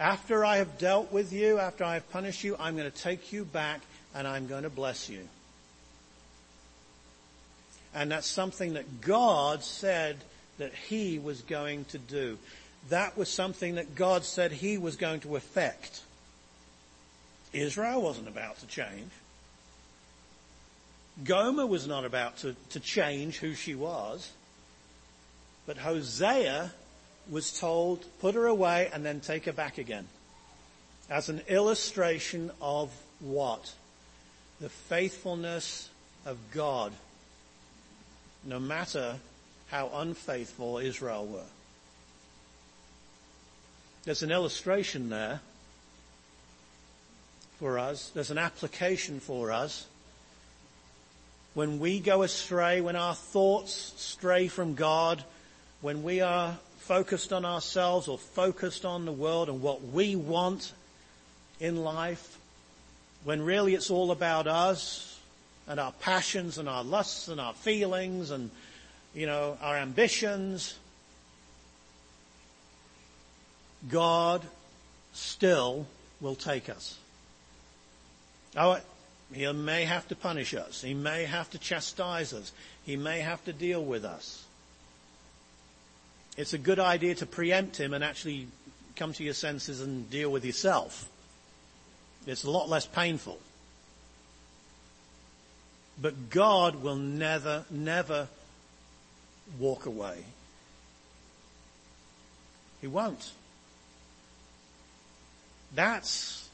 After 0.00 0.46
I 0.46 0.56
have 0.56 0.78
dealt 0.78 1.12
with 1.12 1.30
you, 1.30 1.58
after 1.58 1.84
I 1.84 1.92
have 1.92 2.10
punished 2.10 2.42
you, 2.42 2.56
I'm 2.58 2.74
going 2.74 2.90
to 2.90 2.98
take 3.02 3.34
you 3.34 3.44
back 3.44 3.82
and 4.14 4.26
I'm 4.26 4.46
going 4.46 4.62
to 4.62 4.70
bless 4.70 5.08
you. 5.08 5.28
And 7.94 8.10
that's 8.10 8.26
something 8.26 8.74
that 8.74 9.00
God 9.00 9.62
said 9.62 10.16
that 10.58 10.72
He 10.74 11.18
was 11.18 11.42
going 11.42 11.84
to 11.86 11.98
do. 11.98 12.38
That 12.88 13.16
was 13.16 13.28
something 13.28 13.76
that 13.76 13.94
God 13.94 14.24
said 14.24 14.52
He 14.52 14.78
was 14.78 14.96
going 14.96 15.20
to 15.20 15.36
effect. 15.36 16.02
Israel 17.52 18.02
wasn't 18.02 18.28
about 18.28 18.58
to 18.60 18.66
change. 18.66 19.10
Gomer 21.22 21.66
was 21.66 21.86
not 21.86 22.04
about 22.04 22.38
to, 22.38 22.56
to 22.70 22.80
change 22.80 23.38
who 23.38 23.54
she 23.54 23.74
was. 23.74 24.32
But 25.66 25.78
Hosea 25.78 26.72
was 27.30 27.58
told, 27.58 28.04
put 28.20 28.34
her 28.34 28.46
away 28.46 28.90
and 28.92 29.04
then 29.04 29.20
take 29.20 29.44
her 29.46 29.52
back 29.52 29.78
again. 29.78 30.08
As 31.08 31.28
an 31.28 31.42
illustration 31.48 32.50
of 32.60 32.90
what? 33.20 33.72
The 34.60 34.68
faithfulness 34.68 35.88
of 36.24 36.38
God, 36.52 36.92
no 38.44 38.58
matter 38.58 39.16
how 39.70 39.90
unfaithful 39.94 40.78
Israel 40.78 41.26
were. 41.26 41.50
There's 44.04 44.22
an 44.22 44.30
illustration 44.30 45.08
there 45.08 45.40
for 47.58 47.78
us. 47.78 48.10
There's 48.14 48.30
an 48.30 48.38
application 48.38 49.20
for 49.20 49.50
us 49.50 49.86
when 51.54 51.78
we 51.78 52.00
go 52.00 52.22
astray, 52.22 52.80
when 52.80 52.96
our 52.96 53.14
thoughts 53.14 53.94
stray 53.96 54.48
from 54.48 54.74
God, 54.74 55.22
when 55.80 56.02
we 56.02 56.20
are 56.20 56.58
focused 56.78 57.32
on 57.32 57.44
ourselves 57.44 58.08
or 58.08 58.18
focused 58.18 58.84
on 58.84 59.04
the 59.04 59.12
world 59.12 59.48
and 59.48 59.62
what 59.62 59.82
we 59.82 60.16
want 60.16 60.72
in 61.60 61.76
life, 61.76 62.38
when 63.24 63.42
really 63.42 63.74
it's 63.74 63.90
all 63.90 64.10
about 64.10 64.46
us 64.46 65.18
and 65.66 65.80
our 65.80 65.92
passions 65.92 66.58
and 66.58 66.68
our 66.68 66.84
lusts 66.84 67.28
and 67.28 67.40
our 67.40 67.54
feelings 67.54 68.30
and, 68.30 68.50
you 69.14 69.26
know, 69.26 69.56
our 69.62 69.76
ambitions, 69.76 70.78
God 73.90 74.42
still 75.14 75.86
will 76.20 76.34
take 76.34 76.68
us. 76.68 76.98
Oh, 78.56 78.78
he 79.32 79.50
may 79.52 79.84
have 79.84 80.06
to 80.08 80.16
punish 80.16 80.54
us. 80.54 80.82
He 80.82 80.94
may 80.94 81.24
have 81.24 81.50
to 81.50 81.58
chastise 81.58 82.32
us. 82.32 82.52
He 82.84 82.96
may 82.96 83.20
have 83.20 83.42
to 83.46 83.52
deal 83.52 83.82
with 83.84 84.04
us. 84.04 84.44
It's 86.36 86.52
a 86.52 86.58
good 86.58 86.78
idea 86.78 87.14
to 87.16 87.26
preempt 87.26 87.76
him 87.76 87.94
and 87.94 88.04
actually 88.04 88.48
come 88.96 89.12
to 89.14 89.24
your 89.24 89.34
senses 89.34 89.80
and 89.80 90.08
deal 90.10 90.30
with 90.30 90.44
yourself. 90.44 91.08
It's 92.26 92.44
a 92.44 92.50
lot 92.50 92.68
less 92.68 92.86
painful. 92.86 93.38
But 96.00 96.30
God 96.30 96.82
will 96.82 96.96
never, 96.96 97.64
never 97.70 98.28
walk 99.58 99.86
away. 99.86 100.24
He 102.80 102.86
won't. 102.86 103.30
That's 105.74 106.48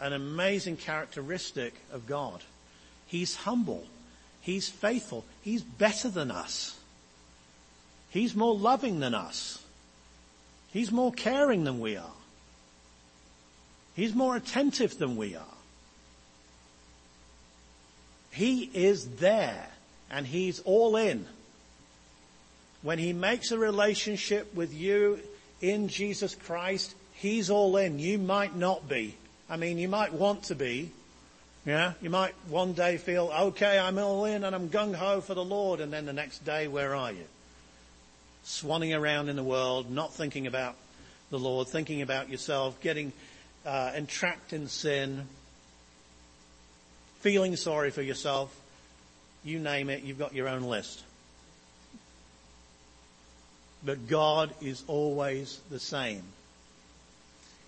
an 0.00 0.12
amazing 0.12 0.76
characteristic 0.76 1.74
of 1.92 2.06
God. 2.06 2.42
He's 3.06 3.34
humble. 3.34 3.84
He's 4.40 4.68
faithful. 4.68 5.24
He's 5.42 5.62
better 5.62 6.08
than 6.08 6.30
us. 6.30 6.78
He's 8.10 8.34
more 8.34 8.54
loving 8.54 9.00
than 9.00 9.14
us. 9.14 9.62
He's 10.72 10.92
more 10.92 11.12
caring 11.12 11.64
than 11.64 11.80
we 11.80 11.96
are. 11.96 12.12
He's 13.96 14.14
more 14.14 14.36
attentive 14.36 14.98
than 14.98 15.16
we 15.16 15.34
are. 15.34 15.56
He 18.30 18.70
is 18.74 19.08
there 19.16 19.68
and 20.10 20.26
he's 20.26 20.60
all 20.60 20.96
in. 20.96 21.24
When 22.82 22.98
he 22.98 23.14
makes 23.14 23.50
a 23.50 23.58
relationship 23.58 24.54
with 24.54 24.74
you 24.74 25.18
in 25.62 25.88
Jesus 25.88 26.34
Christ, 26.34 26.94
he's 27.14 27.48
all 27.48 27.78
in. 27.78 27.98
You 27.98 28.18
might 28.18 28.54
not 28.54 28.86
be. 28.86 29.16
I 29.48 29.56
mean, 29.56 29.78
you 29.78 29.88
might 29.88 30.12
want 30.12 30.44
to 30.44 30.54
be. 30.54 30.90
Yeah, 31.64 31.94
you 32.00 32.10
might 32.10 32.34
one 32.48 32.74
day 32.74 32.98
feel, 32.98 33.32
okay, 33.34 33.78
I'm 33.78 33.98
all 33.98 34.26
in 34.26 34.44
and 34.44 34.54
I'm 34.54 34.68
gung 34.68 34.94
ho 34.94 35.22
for 35.22 35.34
the 35.34 35.44
Lord. 35.44 35.80
And 35.80 35.90
then 35.90 36.04
the 36.04 36.12
next 36.12 36.44
day, 36.44 36.68
where 36.68 36.94
are 36.94 37.10
you? 37.10 37.24
Swanning 38.44 38.96
around 38.96 39.30
in 39.30 39.36
the 39.36 39.42
world, 39.42 39.90
not 39.90 40.12
thinking 40.12 40.46
about 40.46 40.76
the 41.30 41.38
Lord, 41.38 41.66
thinking 41.68 42.02
about 42.02 42.28
yourself, 42.28 42.80
getting 42.82 43.12
uh, 43.66 43.90
entrapped 43.96 44.52
in 44.52 44.68
sin, 44.68 45.26
feeling 47.20 47.56
sorry 47.56 47.90
for 47.90 48.02
yourself, 48.02 48.54
you 49.44 49.58
name 49.58 49.90
it, 49.90 50.04
you've 50.04 50.18
got 50.18 50.34
your 50.34 50.48
own 50.48 50.62
list. 50.62 51.02
But 53.84 54.08
God 54.08 54.54
is 54.60 54.82
always 54.86 55.60
the 55.70 55.80
same. 55.80 56.22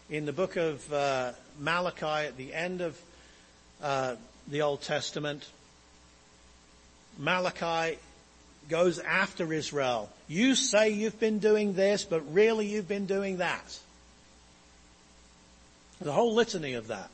In 0.09 0.25
the 0.25 0.33
book 0.33 0.57
of 0.57 0.93
uh, 0.93 1.33
Malachi, 1.59 2.27
at 2.27 2.37
the 2.37 2.55
end 2.55 2.81
of 2.81 2.99
uh, 3.83 4.15
the 4.47 4.63
Old 4.63 4.81
Testament, 4.83 5.47
Malachi 7.19 7.99
goes 8.69 8.99
after 9.01 9.53
Israel. 9.53 10.09
You 10.29 10.55
say 10.55 10.91
you've 10.91 11.21
been 11.21 11.41
doing 11.41 11.75
this, 11.75 12.05
but 12.05 12.23
really 12.33 12.67
you've 12.67 12.89
been 12.89 13.07
doing 13.07 13.39
that. 13.39 13.79
The 16.01 16.13
whole 16.13 16.35
litany 16.35 16.75
of 16.75 16.89
that. 16.89 17.11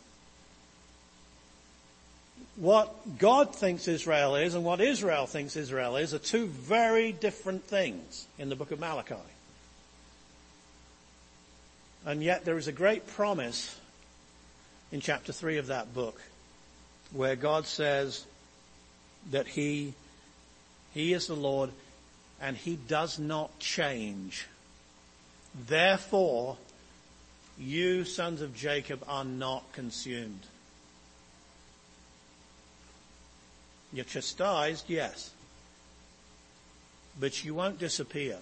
What 2.56 3.18
God 3.18 3.54
thinks 3.54 3.88
Israel 3.88 4.36
is 4.36 4.54
and 4.54 4.64
what 4.64 4.80
Israel 4.80 5.26
thinks 5.26 5.56
Israel 5.56 5.96
is 5.96 6.14
are 6.14 6.18
two 6.18 6.46
very 6.46 7.10
different 7.10 7.64
things 7.64 8.26
in 8.38 8.48
the 8.48 8.56
book 8.56 8.70
of 8.70 8.78
Malachi. 8.78 9.16
And 12.06 12.22
yet 12.22 12.44
there 12.44 12.58
is 12.58 12.68
a 12.68 12.72
great 12.72 13.06
promise 13.06 13.76
in 14.92 15.00
chapter 15.00 15.32
3 15.32 15.58
of 15.58 15.68
that 15.68 15.94
book 15.94 16.20
where 17.12 17.34
God 17.34 17.66
says 17.66 18.24
that 19.30 19.48
He, 19.48 19.94
He 20.92 21.12
is 21.12 21.26
the 21.26 21.34
Lord 21.34 21.70
and 22.40 22.56
He 22.56 22.76
does 22.76 23.18
not 23.18 23.58
change. 23.58 24.46
Therefore, 25.66 26.56
you 27.58 28.04
sons 28.04 28.40
of 28.40 28.54
Jacob 28.54 29.04
are 29.08 29.25
not 29.25 29.73
consumed. 29.73 30.40
You're 33.92 34.04
chastised, 34.04 34.84
yes. 34.88 35.30
But 37.18 37.44
you 37.44 37.54
won't 37.54 37.78
disappear. 37.78 38.38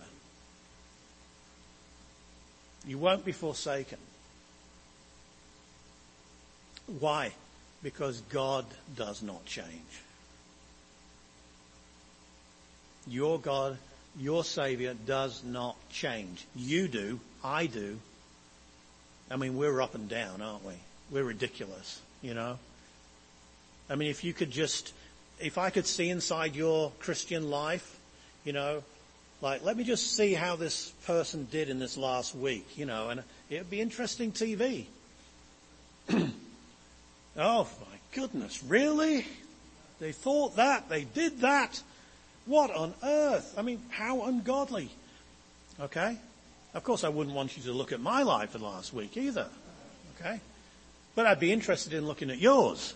You 2.87 2.99
won't 2.99 3.25
be 3.25 3.33
forsaken. 3.33 3.99
Why? 6.99 7.33
Because 7.83 8.21
God 8.23 8.65
does 8.97 9.23
not 9.23 9.45
change. 9.45 9.67
Your 13.07 13.39
God, 13.39 13.77
your 14.19 14.45
Savior 14.45 14.95
does 15.07 15.43
not 15.45 15.77
change. 15.91 16.47
You 16.57 16.89
do. 16.89 17.21
I 17.45 17.67
do. 17.67 17.99
I 19.31 19.37
mean, 19.37 19.57
we're 19.57 19.81
up 19.81 19.95
and 19.95 20.09
down, 20.09 20.43
aren't 20.43 20.65
we? 20.65 20.75
We're 21.11 21.25
ridiculous, 21.25 22.01
you 22.21 22.35
know? 22.35 22.59
I 23.89 23.95
mean, 23.95 24.11
if 24.11 24.25
you 24.25 24.33
could 24.33 24.51
just, 24.51 24.93
if 25.41 25.59
I 25.59 25.71
could 25.71 25.87
see 25.87 26.09
inside 26.09 26.55
your 26.55 26.93
Christian 27.01 27.51
life, 27.51 27.99
you 28.45 28.53
know, 28.53 28.83
like, 29.41 29.65
let 29.65 29.77
me 29.77 29.85
just 29.85 30.17
see 30.17 30.35
how 30.35 30.57
this 30.57 30.91
person 31.07 31.49
did 31.51 31.69
in 31.69 31.79
this 31.79 31.97
last 31.97 32.35
week, 32.35 32.79
you 32.79 32.87
know, 32.87 33.11
and 33.11 33.23
it'd 33.51 33.71
be 33.71 33.81
interesting 33.81 34.33
TV. 34.33 34.87
oh 36.11 36.31
my 37.37 37.99
goodness, 38.15 38.63
really? 38.63 39.27
They 39.99 40.13
thought 40.13 40.57
that, 40.57 40.89
they 40.89 41.05
did 41.05 41.41
that. 41.41 41.83
What 42.47 42.71
on 42.71 42.95
earth? 43.03 43.55
I 43.57 43.63
mean, 43.63 43.81
how 43.91 44.23
ungodly. 44.23 44.91
Okay? 45.81 46.19
Of 46.75 46.85
course, 46.85 47.05
I 47.05 47.09
wouldn't 47.09 47.37
want 47.37 47.57
you 47.57 47.63
to 47.65 47.73
look 47.73 47.93
at 47.93 48.01
my 48.01 48.23
life 48.23 48.51
for 48.51 48.59
the 48.59 48.65
last 48.65 48.95
week 48.95 49.17
either. 49.17 49.49
Okay? 50.19 50.41
But 51.15 51.27
I'd 51.27 51.41
be 51.41 51.53
interested 51.53 51.93
in 51.93 52.07
looking 52.07 52.31
at 52.31 52.39
yours. 52.39 52.95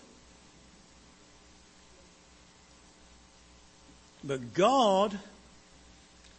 But 4.23 4.53
God, 4.53 5.17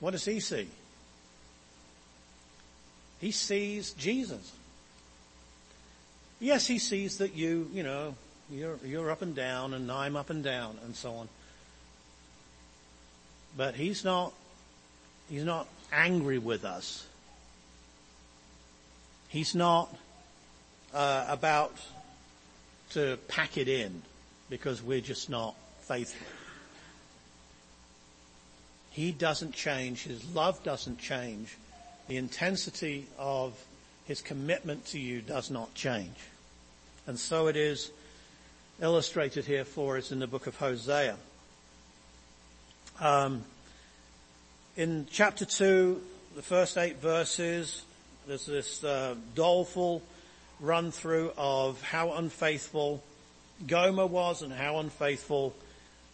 what 0.00 0.10
does 0.10 0.24
He 0.24 0.40
see? 0.40 0.68
He 3.20 3.30
sees 3.30 3.92
Jesus. 3.92 4.52
Yes, 6.40 6.66
He 6.66 6.78
sees 6.78 7.18
that 7.18 7.34
you, 7.34 7.70
you 7.72 7.82
know, 7.82 8.14
you're, 8.50 8.78
you're 8.84 9.10
up 9.10 9.22
and 9.22 9.34
down 9.34 9.74
and 9.74 9.90
I'm 9.90 10.16
up 10.16 10.30
and 10.30 10.42
down 10.42 10.78
and 10.84 10.94
so 10.96 11.12
on. 11.14 11.28
But 13.56 13.74
He's 13.76 14.04
not, 14.04 14.32
He's 15.30 15.44
not 15.44 15.68
angry 15.92 16.38
with 16.38 16.64
us. 16.64 17.07
He's 19.28 19.54
not 19.54 19.94
uh, 20.94 21.26
about 21.28 21.76
to 22.90 23.18
pack 23.28 23.58
it 23.58 23.68
in 23.68 24.02
because 24.48 24.82
we're 24.82 25.00
just 25.00 25.28
not 25.28 25.54
faithful. 25.82 26.26
He 28.90 29.12
doesn't 29.12 29.52
change. 29.52 30.04
His 30.04 30.24
love 30.34 30.62
doesn't 30.64 30.98
change. 30.98 31.56
The 32.08 32.16
intensity 32.16 33.06
of 33.18 33.52
his 34.06 34.22
commitment 34.22 34.86
to 34.86 34.98
you 34.98 35.20
does 35.20 35.50
not 35.50 35.74
change. 35.74 36.16
And 37.06 37.18
so 37.18 37.46
it 37.46 37.56
is 37.56 37.90
illustrated 38.80 39.44
here 39.44 39.64
for 39.64 39.98
us 39.98 40.10
in 40.10 40.18
the 40.18 40.26
book 40.26 40.46
of 40.46 40.56
Hosea. 40.56 41.16
Um, 43.00 43.44
in 44.76 45.06
chapter 45.10 45.44
2, 45.44 46.02
the 46.36 46.42
first 46.42 46.78
eight 46.78 46.96
verses, 46.96 47.82
there's 48.28 48.44
this 48.44 48.84
uh, 48.84 49.14
doleful 49.34 50.02
run 50.60 50.90
through 50.90 51.32
of 51.38 51.80
how 51.80 52.12
unfaithful 52.12 53.02
Gomer 53.66 54.06
was 54.06 54.42
and 54.42 54.52
how 54.52 54.78
unfaithful 54.78 55.54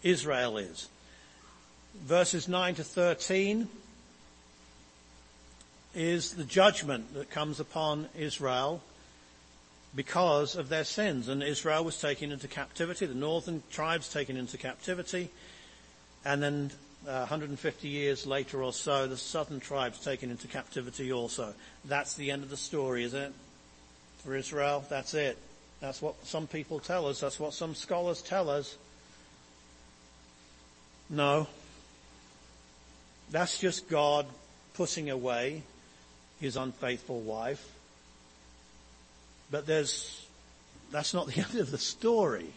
Israel 0.05 0.59
is. 0.59 0.89
Verses 1.97 2.47
9 2.47 2.77
to 2.77 2.85
13 2.85 3.69
is 5.97 6.35
the 6.35 6.45
judgment 6.45 7.15
that 7.15 7.31
comes 7.31 7.59
upon 7.59 8.09
Israel 8.17 8.81
because 9.95 10.55
of 10.55 10.69
their 10.69 10.85
sins. 10.85 11.29
And 11.29 11.43
Israel 11.43 11.85
was 11.85 12.01
taken 12.01 12.31
into 12.31 12.47
captivity, 12.47 13.07
the 13.07 13.15
northern 13.15 13.65
tribes 13.73 14.09
taken 14.09 14.37
into 14.37 14.57
captivity, 14.57 15.31
and 16.25 16.41
then 16.41 16.71
Uh, 17.07 17.19
150 17.19 17.87
years 17.87 18.27
later 18.27 18.63
or 18.63 18.73
so, 18.73 19.07
the 19.07 19.17
southern 19.17 19.61
tribes 19.61 20.01
taken 20.01 20.31
into 20.31 20.49
captivity 20.49 21.13
also. 21.13 21.53
That's 21.85 22.15
the 22.15 22.31
end 22.31 22.43
of 22.43 22.49
the 22.49 22.57
story, 22.57 23.05
isn't 23.05 23.21
it? 23.21 23.33
For 24.25 24.35
Israel, 24.35 24.83
that's 24.89 25.13
it. 25.13 25.37
That's 25.81 26.01
what 26.01 26.15
some 26.25 26.47
people 26.47 26.81
tell 26.81 27.07
us. 27.07 27.21
That's 27.21 27.39
what 27.39 27.53
some 27.53 27.75
scholars 27.75 28.23
tell 28.23 28.49
us. 28.49 28.79
No. 31.11 31.47
That's 33.31 33.59
just 33.59 33.87
God 33.91 34.25
putting 34.73 35.11
away 35.11 35.63
his 36.41 36.57
unfaithful 36.57 37.21
wife. 37.21 37.71
But 39.51 39.67
there's, 39.67 40.27
that's 40.91 41.13
not 41.13 41.27
the 41.27 41.37
end 41.51 41.57
of 41.57 41.71
the 41.71 41.77
story. 41.77 42.51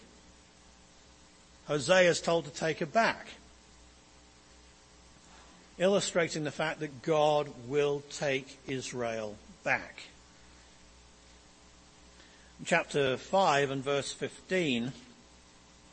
Hosea 1.68 2.10
is 2.10 2.22
told 2.22 2.46
to 2.46 2.52
take 2.52 2.80
her 2.80 2.86
back 2.86 3.28
illustrating 5.78 6.44
the 6.44 6.52
fact 6.52 6.80
that 6.80 7.02
God 7.02 7.50
will 7.68 8.04
take 8.10 8.58
Israel 8.68 9.38
back. 9.64 10.02
chapter 12.66 13.18
5 13.18 13.72
and 13.72 13.84
verse 13.84 14.12
15 14.12 14.92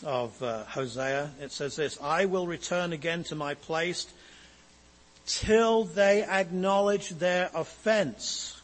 of 0.05 0.43
uh, 0.43 0.65
Hosea, 0.65 1.31
it 1.41 1.53
says 1.53 1.77
this, 1.77 1.99
I 2.01 2.25
will 2.25 2.47
return 2.47 2.93
again 2.93 3.25
to 3.25 3.35
my 3.35 3.55
place 3.55 4.07
till 5.27 5.85
they 5.85 6.23
acknowledge 6.23 7.11
their 7.11 7.51
offense. 7.55 8.61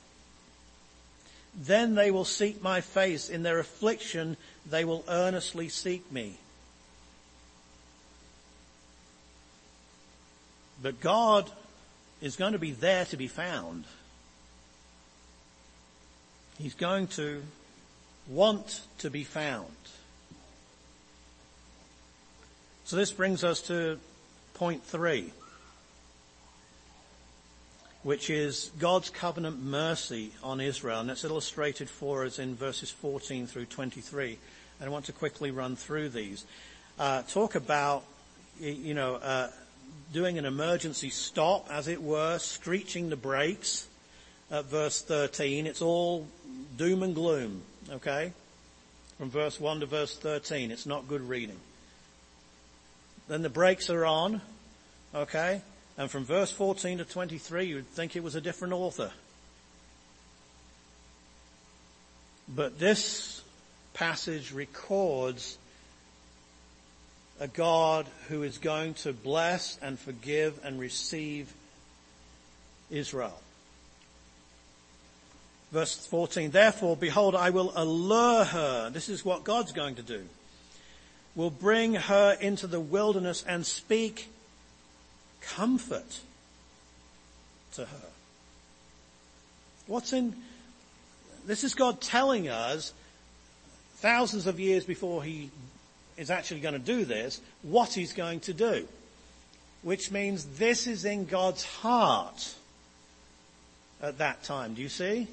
Then 1.54 1.94
they 1.94 2.10
will 2.10 2.24
seek 2.24 2.62
my 2.62 2.80
face. 2.80 3.28
In 3.28 3.42
their 3.42 3.58
affliction, 3.58 4.36
they 4.66 4.84
will 4.84 5.04
earnestly 5.08 5.68
seek 5.68 6.10
me. 6.12 6.38
But 10.82 11.00
God 11.00 11.50
is 12.20 12.36
going 12.36 12.52
to 12.52 12.58
be 12.58 12.72
there 12.72 13.04
to 13.06 13.16
be 13.16 13.28
found. 13.28 13.84
He's 16.58 16.74
going 16.74 17.06
to 17.08 17.42
want 18.28 18.82
to 18.98 19.10
be 19.10 19.24
found. 19.24 19.66
So 22.84 22.96
this 22.96 23.12
brings 23.12 23.44
us 23.44 23.60
to 23.62 23.98
point 24.54 24.82
three, 24.84 25.32
which 28.02 28.28
is 28.28 28.70
God's 28.78 29.08
covenant 29.08 29.62
mercy 29.62 30.32
on 30.42 30.60
Israel. 30.60 31.00
And 31.00 31.10
it's 31.10 31.24
illustrated 31.24 31.88
for 31.88 32.24
us 32.24 32.38
in 32.38 32.56
verses 32.56 32.90
14 32.90 33.46
through 33.46 33.66
23. 33.66 34.38
And 34.80 34.88
I 34.88 34.92
want 34.92 35.04
to 35.06 35.12
quickly 35.12 35.50
run 35.50 35.76
through 35.76 36.08
these. 36.10 36.44
Uh, 36.98 37.22
talk 37.22 37.54
about, 37.54 38.02
you 38.58 38.92
know, 38.92 39.14
uh, 39.14 39.50
doing 40.12 40.38
an 40.38 40.44
emergency 40.44 41.10
stop, 41.10 41.68
as 41.70 41.88
it 41.88 42.02
were, 42.02 42.38
screeching 42.38 43.10
the 43.10 43.16
brakes 43.16 43.86
at 44.50 44.64
verse 44.66 45.02
13. 45.02 45.66
It's 45.66 45.82
all 45.82 46.26
doom 46.76 47.02
and 47.02 47.14
gloom, 47.14 47.62
okay? 47.90 48.32
From 49.18 49.30
verse 49.30 49.60
1 49.60 49.80
to 49.80 49.86
verse 49.86 50.16
13. 50.16 50.70
It's 50.70 50.86
not 50.86 51.08
good 51.08 51.22
reading. 51.28 51.58
Then 53.28 53.42
the 53.42 53.48
brakes 53.48 53.90
are 53.90 54.04
on, 54.04 54.40
okay? 55.14 55.62
And 55.96 56.10
from 56.10 56.24
verse 56.24 56.50
14 56.50 56.98
to 56.98 57.04
23, 57.04 57.66
you'd 57.66 57.86
think 57.88 58.16
it 58.16 58.24
was 58.24 58.34
a 58.34 58.40
different 58.40 58.74
author. 58.74 59.12
But 62.48 62.78
this 62.80 63.42
passage 63.94 64.50
records 64.50 65.58
a 67.40 67.48
God 67.48 68.06
who 68.28 68.42
is 68.42 68.58
going 68.58 68.94
to 68.94 69.14
bless 69.14 69.78
and 69.80 69.98
forgive 69.98 70.60
and 70.62 70.78
receive 70.78 71.52
Israel. 72.90 73.40
Verse 75.72 76.06
14, 76.06 76.50
therefore, 76.50 76.96
behold, 76.96 77.34
I 77.34 77.50
will 77.50 77.72
allure 77.74 78.44
her. 78.44 78.90
This 78.90 79.08
is 79.08 79.24
what 79.24 79.44
God's 79.44 79.72
going 79.72 79.94
to 79.94 80.02
do. 80.02 80.26
Will 81.34 81.50
bring 81.50 81.94
her 81.94 82.36
into 82.40 82.66
the 82.66 82.80
wilderness 82.80 83.44
and 83.46 83.64
speak 83.64 84.28
comfort 85.40 86.20
to 87.74 87.86
her. 87.86 88.08
What's 89.86 90.12
in, 90.12 90.34
this 91.46 91.64
is 91.64 91.74
God 91.74 92.00
telling 92.00 92.48
us 92.48 92.92
thousands 93.96 94.46
of 94.46 94.60
years 94.60 94.84
before 94.84 95.22
he 95.22 95.50
is 96.20 96.30
actually 96.30 96.60
going 96.60 96.74
to 96.74 96.78
do 96.78 97.06
this, 97.06 97.40
what 97.62 97.94
he's 97.94 98.12
going 98.12 98.40
to 98.40 98.52
do. 98.52 98.86
Which 99.82 100.10
means 100.10 100.44
this 100.58 100.86
is 100.86 101.06
in 101.06 101.24
God's 101.24 101.64
heart 101.64 102.54
at 104.02 104.18
that 104.18 104.42
time. 104.44 104.74
Do 104.74 104.82
you 104.82 104.90
see? 104.90 105.26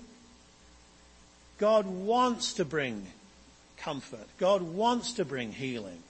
God 1.57 1.85
wants 1.85 2.53
to 2.53 2.63
bring 2.63 3.05
comfort. 3.75 4.25
God 4.37 4.61
wants 4.61 5.13
to 5.13 5.25
bring 5.25 5.51
healing. 5.51 6.01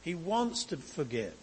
He 0.00 0.14
wants 0.14 0.64
to 0.64 0.78
forgive. 0.78 1.34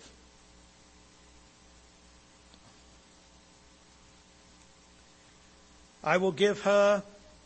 I 6.03 6.17
will 6.17 6.31
give 6.31 6.61
her, 6.61 7.03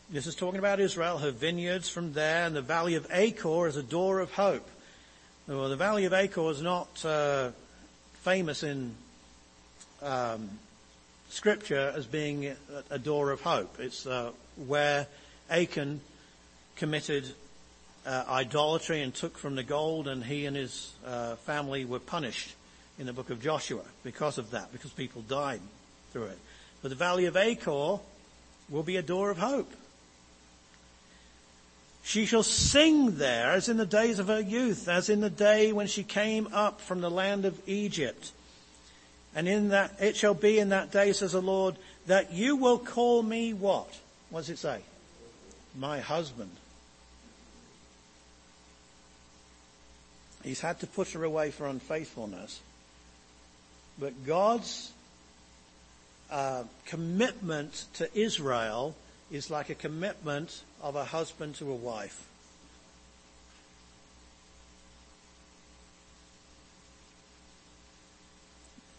this 0.08 0.26
is 0.26 0.34
talking 0.34 0.58
about 0.58 0.80
Israel, 0.80 1.18
her 1.18 1.30
vineyards 1.30 1.90
from 1.90 2.14
there, 2.14 2.46
and 2.46 2.56
the 2.56 2.62
valley 2.62 2.94
of 2.94 3.06
Achor 3.10 3.66
as 3.66 3.76
a 3.76 3.82
door 3.82 4.20
of 4.20 4.32
hope. 4.32 4.66
Well, 5.48 5.68
the 5.68 5.76
Valley 5.76 6.06
of 6.06 6.12
Achor 6.12 6.50
is 6.50 6.60
not 6.60 6.88
uh, 7.04 7.52
famous 8.22 8.64
in 8.64 8.96
um, 10.02 10.50
Scripture 11.28 11.92
as 11.94 12.04
being 12.04 12.52
a, 12.90 12.98
door 12.98 13.30
of 13.30 13.42
hope. 13.42 13.76
It's 13.78 14.08
uh, 14.08 14.32
where 14.66 15.06
Achan 15.48 16.00
committed 16.74 17.26
uh, 18.04 18.24
idolatry 18.28 19.02
and 19.02 19.14
took 19.14 19.38
from 19.38 19.54
the 19.54 19.62
gold, 19.62 20.08
and 20.08 20.24
he 20.24 20.46
and 20.46 20.56
his 20.56 20.92
uh, 21.06 21.36
family 21.36 21.84
were 21.84 22.00
punished 22.00 22.52
in 22.98 23.06
the 23.06 23.12
book 23.12 23.30
of 23.30 23.40
Joshua 23.40 23.84
because 24.02 24.38
of 24.38 24.50
that, 24.50 24.72
because 24.72 24.90
people 24.90 25.22
died 25.22 25.60
through 26.12 26.24
it. 26.24 26.38
But 26.82 26.88
the 26.88 26.96
Valley 26.96 27.26
of 27.26 27.36
Achor 27.36 28.00
will 28.68 28.82
be 28.84 28.96
a 28.96 29.02
door 29.02 29.30
of 29.30 29.38
hope. 29.38 29.72
She 32.06 32.24
shall 32.24 32.44
sing 32.44 33.18
there 33.18 33.50
as 33.50 33.68
in 33.68 33.78
the 33.78 33.84
days 33.84 34.20
of 34.20 34.28
her 34.28 34.38
youth, 34.38 34.86
as 34.86 35.08
in 35.08 35.20
the 35.20 35.28
day 35.28 35.72
when 35.72 35.88
she 35.88 36.04
came 36.04 36.46
up 36.52 36.80
from 36.80 37.00
the 37.00 37.10
land 37.10 37.44
of 37.44 37.60
Egypt. 37.68 38.30
And 39.34 39.48
in 39.48 39.70
that, 39.70 39.96
it 39.98 40.16
shall 40.16 40.32
be 40.32 40.60
in 40.60 40.68
that 40.68 40.92
day, 40.92 41.12
says 41.12 41.32
the 41.32 41.42
Lord, 41.42 41.74
that 42.06 42.32
you 42.32 42.54
will 42.54 42.78
call 42.78 43.24
me 43.24 43.52
what? 43.52 43.88
What 44.30 44.42
does 44.42 44.50
it 44.50 44.58
say? 44.58 44.82
My 45.76 45.98
husband. 45.98 46.52
He's 50.44 50.60
had 50.60 50.78
to 50.80 50.86
put 50.86 51.08
her 51.10 51.24
away 51.24 51.50
for 51.50 51.66
unfaithfulness. 51.66 52.60
But 53.98 54.24
God's 54.24 54.92
uh, 56.30 56.62
commitment 56.84 57.86
to 57.94 58.08
Israel 58.16 58.94
is 59.28 59.50
like 59.50 59.70
a 59.70 59.74
commitment 59.74 60.62
of 60.82 60.96
a 60.96 61.04
husband 61.04 61.54
to 61.56 61.70
a 61.70 61.74
wife. 61.74 62.26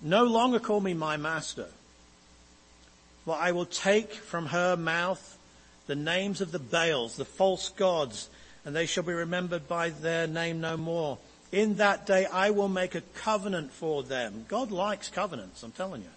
No 0.02 0.26
longer 0.26 0.60
call 0.60 0.80
me 0.80 0.94
my 0.94 1.18
master, 1.18 1.68
for 3.26 3.36
I 3.36 3.52
will 3.52 3.66
take 3.66 4.14
from 4.14 4.48
her 4.48 4.78
mouth 4.78 5.38
the 5.88 5.96
names 5.96 6.40
of 6.40 6.52
the 6.52 6.60
Baals, 6.60 7.16
the 7.16 7.26
false 7.26 7.70
gods, 7.70 8.30
and 8.64 8.76
they 8.76 8.86
shall 8.86 9.04
be 9.04 9.14
remembered 9.14 9.68
by 9.68 9.90
their 9.90 10.28
name 10.28 10.62
no 10.62 10.78
more. 10.78 11.18
In 11.52 11.76
that 11.76 12.06
day 12.06 12.26
I 12.26 12.52
will 12.52 12.68
make 12.68 12.94
a 12.94 13.02
covenant 13.16 13.72
for 13.72 14.04
them. 14.04 14.46
God 14.48 14.72
likes 14.72 15.10
covenants, 15.10 15.64
I'm 15.64 15.72
telling 15.72 16.02
you. 16.02 16.10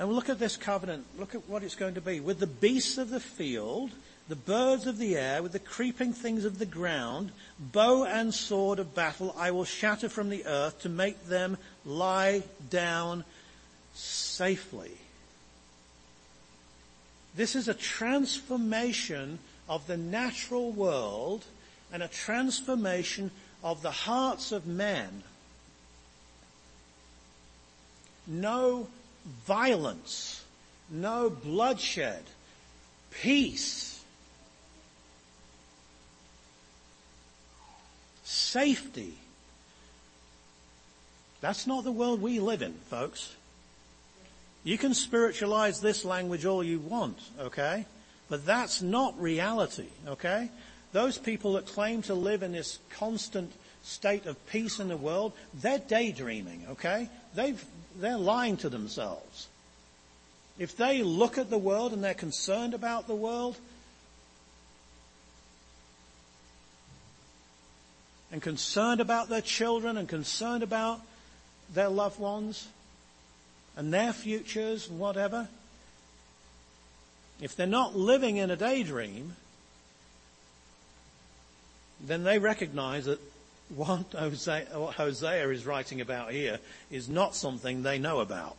And 0.00 0.10
look 0.10 0.30
at 0.30 0.38
this 0.38 0.56
covenant. 0.56 1.04
Look 1.18 1.34
at 1.34 1.46
what 1.46 1.62
it's 1.62 1.74
going 1.74 1.92
to 1.92 2.00
be. 2.00 2.20
With 2.20 2.40
the 2.40 2.46
beasts 2.46 2.96
of 2.96 3.10
the 3.10 3.20
field, 3.20 3.90
the 4.30 4.34
birds 4.34 4.86
of 4.86 4.96
the 4.96 5.14
air, 5.14 5.42
with 5.42 5.52
the 5.52 5.58
creeping 5.58 6.14
things 6.14 6.46
of 6.46 6.58
the 6.58 6.64
ground, 6.64 7.32
bow 7.58 8.06
and 8.06 8.32
sword 8.32 8.78
of 8.78 8.94
battle, 8.94 9.34
I 9.36 9.50
will 9.50 9.66
shatter 9.66 10.08
from 10.08 10.30
the 10.30 10.46
earth 10.46 10.80
to 10.80 10.88
make 10.88 11.26
them 11.26 11.58
lie 11.84 12.44
down 12.70 13.24
safely. 13.92 14.92
This 17.36 17.54
is 17.54 17.68
a 17.68 17.74
transformation 17.74 19.38
of 19.68 19.86
the 19.86 19.98
natural 19.98 20.72
world 20.72 21.44
and 21.92 22.02
a 22.02 22.08
transformation 22.08 23.30
of 23.62 23.82
the 23.82 23.90
hearts 23.90 24.50
of 24.50 24.66
men. 24.66 25.24
No 28.26 28.88
violence, 29.46 30.44
no 30.90 31.30
bloodshed, 31.30 32.22
peace, 33.10 34.02
safety. 38.24 39.14
That's 41.40 41.66
not 41.66 41.84
the 41.84 41.92
world 41.92 42.20
we 42.20 42.38
live 42.40 42.62
in, 42.62 42.74
folks. 42.90 43.34
You 44.62 44.76
can 44.76 44.92
spiritualize 44.92 45.80
this 45.80 46.04
language 46.04 46.44
all 46.44 46.62
you 46.62 46.80
want, 46.80 47.18
okay? 47.38 47.86
But 48.28 48.44
that's 48.44 48.82
not 48.82 49.20
reality, 49.20 49.88
okay? 50.06 50.50
Those 50.92 51.16
people 51.18 51.54
that 51.54 51.66
claim 51.66 52.02
to 52.02 52.14
live 52.14 52.42
in 52.42 52.52
this 52.52 52.78
constant 52.90 53.52
state 53.82 54.26
of 54.26 54.44
peace 54.46 54.78
in 54.78 54.88
the 54.88 54.96
world, 54.96 55.32
they're 55.54 55.78
daydreaming, 55.78 56.66
okay? 56.70 57.08
They've, 57.34 57.64
they're 57.96 58.16
lying 58.16 58.56
to 58.58 58.68
themselves. 58.68 59.48
If 60.58 60.76
they 60.76 61.02
look 61.02 61.38
at 61.38 61.50
the 61.50 61.58
world 61.58 61.92
and 61.92 62.04
they're 62.04 62.14
concerned 62.14 62.74
about 62.74 63.06
the 63.06 63.14
world, 63.14 63.56
and 68.32 68.40
concerned 68.40 69.00
about 69.00 69.28
their 69.28 69.40
children 69.40 69.96
and 69.96 70.08
concerned 70.08 70.62
about 70.62 71.00
their 71.72 71.88
loved 71.88 72.18
ones 72.20 72.68
and 73.76 73.92
their 73.92 74.12
futures 74.12 74.88
and 74.88 74.98
whatever, 74.98 75.48
if 77.40 77.56
they're 77.56 77.66
not 77.66 77.96
living 77.96 78.36
in 78.36 78.50
a 78.50 78.56
daydream, 78.56 79.34
then 82.00 82.22
they 82.22 82.38
recognize 82.38 83.06
that 83.06 83.20
what 83.74 84.12
Hosea, 84.12 84.66
what 84.74 84.94
Hosea 84.94 85.48
is 85.50 85.64
writing 85.64 86.00
about 86.00 86.32
here 86.32 86.58
is 86.90 87.08
not 87.08 87.34
something 87.34 87.82
they 87.82 87.98
know 87.98 88.20
about. 88.20 88.56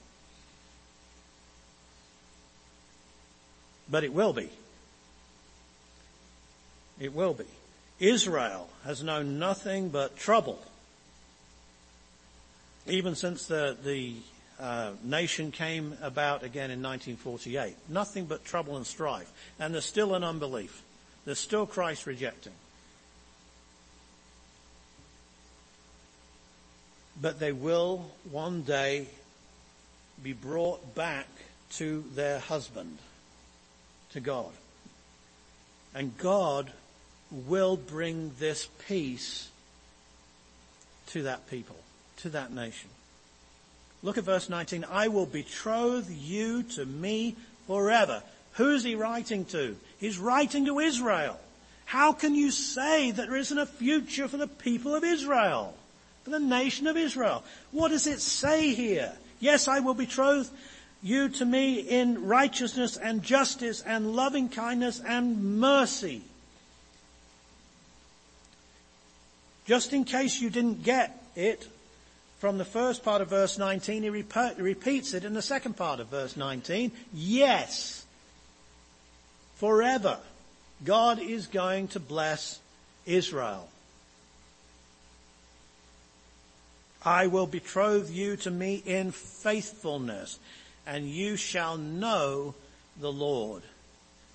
But 3.89 4.04
it 4.04 4.13
will 4.13 4.34
be. 4.34 4.50
It 7.00 7.13
will 7.13 7.34
be. 7.34 7.45
Israel 8.00 8.69
has 8.86 9.04
known 9.04 9.38
nothing 9.38 9.89
but 9.89 10.15
trouble. 10.17 10.62
Even 12.88 13.15
since 13.15 13.45
the, 13.45 13.78
the 13.84 14.15
uh, 14.62 14.91
nation 15.04 15.52
came 15.52 15.97
about 16.02 16.43
again 16.43 16.69
in 16.71 16.82
1948. 16.82 17.76
Nothing 17.89 18.26
but 18.26 18.45
trouble 18.45 18.78
and 18.78 18.86
strife. 18.86 19.32
And 19.60 19.74
there's 19.74 19.86
still 19.86 20.15
an 20.15 20.24
unbelief. 20.24 20.84
There's 21.26 21.39
still 21.39 21.65
Christ 21.65 22.06
rejecting. 22.06 22.54
But 27.21 27.39
they 27.39 27.51
will 27.51 28.10
one 28.31 28.63
day 28.63 29.07
be 30.23 30.34
brought 30.34 30.95
back 30.95 31.27
to 31.73 32.03
their 32.15 32.39
husband, 32.39 32.97
to 34.13 34.19
God. 34.19 34.51
And 35.93 36.17
God 36.17 36.71
will 37.31 37.77
bring 37.77 38.31
this 38.39 38.67
peace 38.88 39.49
to 41.07 41.23
that 41.23 41.49
people, 41.49 41.75
to 42.17 42.29
that 42.29 42.51
nation. 42.51 42.89
Look 44.03 44.17
at 44.17 44.23
verse 44.23 44.49
19. 44.49 44.86
I 44.89 45.10
will 45.10 45.25
betroth 45.25 46.10
you 46.10 46.63
to 46.63 46.86
me 46.86 47.36
forever. 47.67 48.23
Who's 48.53 48.84
he 48.84 48.95
writing 48.95 49.45
to? 49.45 49.77
He's 49.99 50.17
writing 50.17 50.65
to 50.65 50.79
Israel. 50.79 51.39
How 51.86 52.13
can 52.13 52.36
you 52.36 52.51
say 52.51 53.12
that 53.12 53.27
there 53.27 53.38
isn't 53.38 53.57
a 53.57 53.65
future 53.65 54.27
for 54.27 54.38
the 54.38 54.47
people 54.47 54.95
of 54.95 55.03
Israel? 55.03 55.75
For 56.23 56.29
the 56.29 56.39
nation 56.39 56.88
of 56.88 56.97
Israel? 56.97 57.43
What 57.71 57.89
does 57.89 58.07
it 58.07 58.21
say 58.21 58.73
here? 58.73 59.13
Yes, 59.39 59.67
I 59.67 59.79
will 59.79 59.95
betroth 59.95 60.51
you 61.01 61.29
to 61.29 61.45
me 61.45 61.79
in 61.79 62.27
righteousness 62.27 62.95
and 62.95 63.23
justice 63.23 63.81
and 63.81 64.15
loving 64.15 64.49
kindness 64.49 65.01
and 65.05 65.60
mercy. 65.60 66.21
Just 69.65 69.93
in 69.93 70.03
case 70.03 70.39
you 70.39 70.49
didn't 70.49 70.84
get 70.84 71.23
it 71.36 71.67
from 72.39 72.57
the 72.57 72.65
first 72.65 73.03
part 73.03 73.21
of 73.21 73.29
verse 73.29 73.57
19, 73.57 74.03
he 74.03 74.10
repeats 74.10 75.13
it 75.13 75.23
in 75.23 75.34
the 75.34 75.41
second 75.41 75.77
part 75.77 75.99
of 75.99 76.07
verse 76.07 76.36
19. 76.36 76.91
Yes, 77.13 78.05
forever, 79.55 80.19
God 80.84 81.19
is 81.19 81.47
going 81.47 81.88
to 81.89 81.99
bless 81.99 82.60
Israel. 83.05 83.69
I 87.03 87.27
will 87.27 87.47
betroth 87.47 88.11
you 88.11 88.35
to 88.37 88.51
me 88.51 88.83
in 88.85 89.11
faithfulness, 89.11 90.39
and 90.85 91.09
you 91.09 91.35
shall 91.35 91.77
know 91.77 92.53
the 92.99 93.11
Lord. 93.11 93.63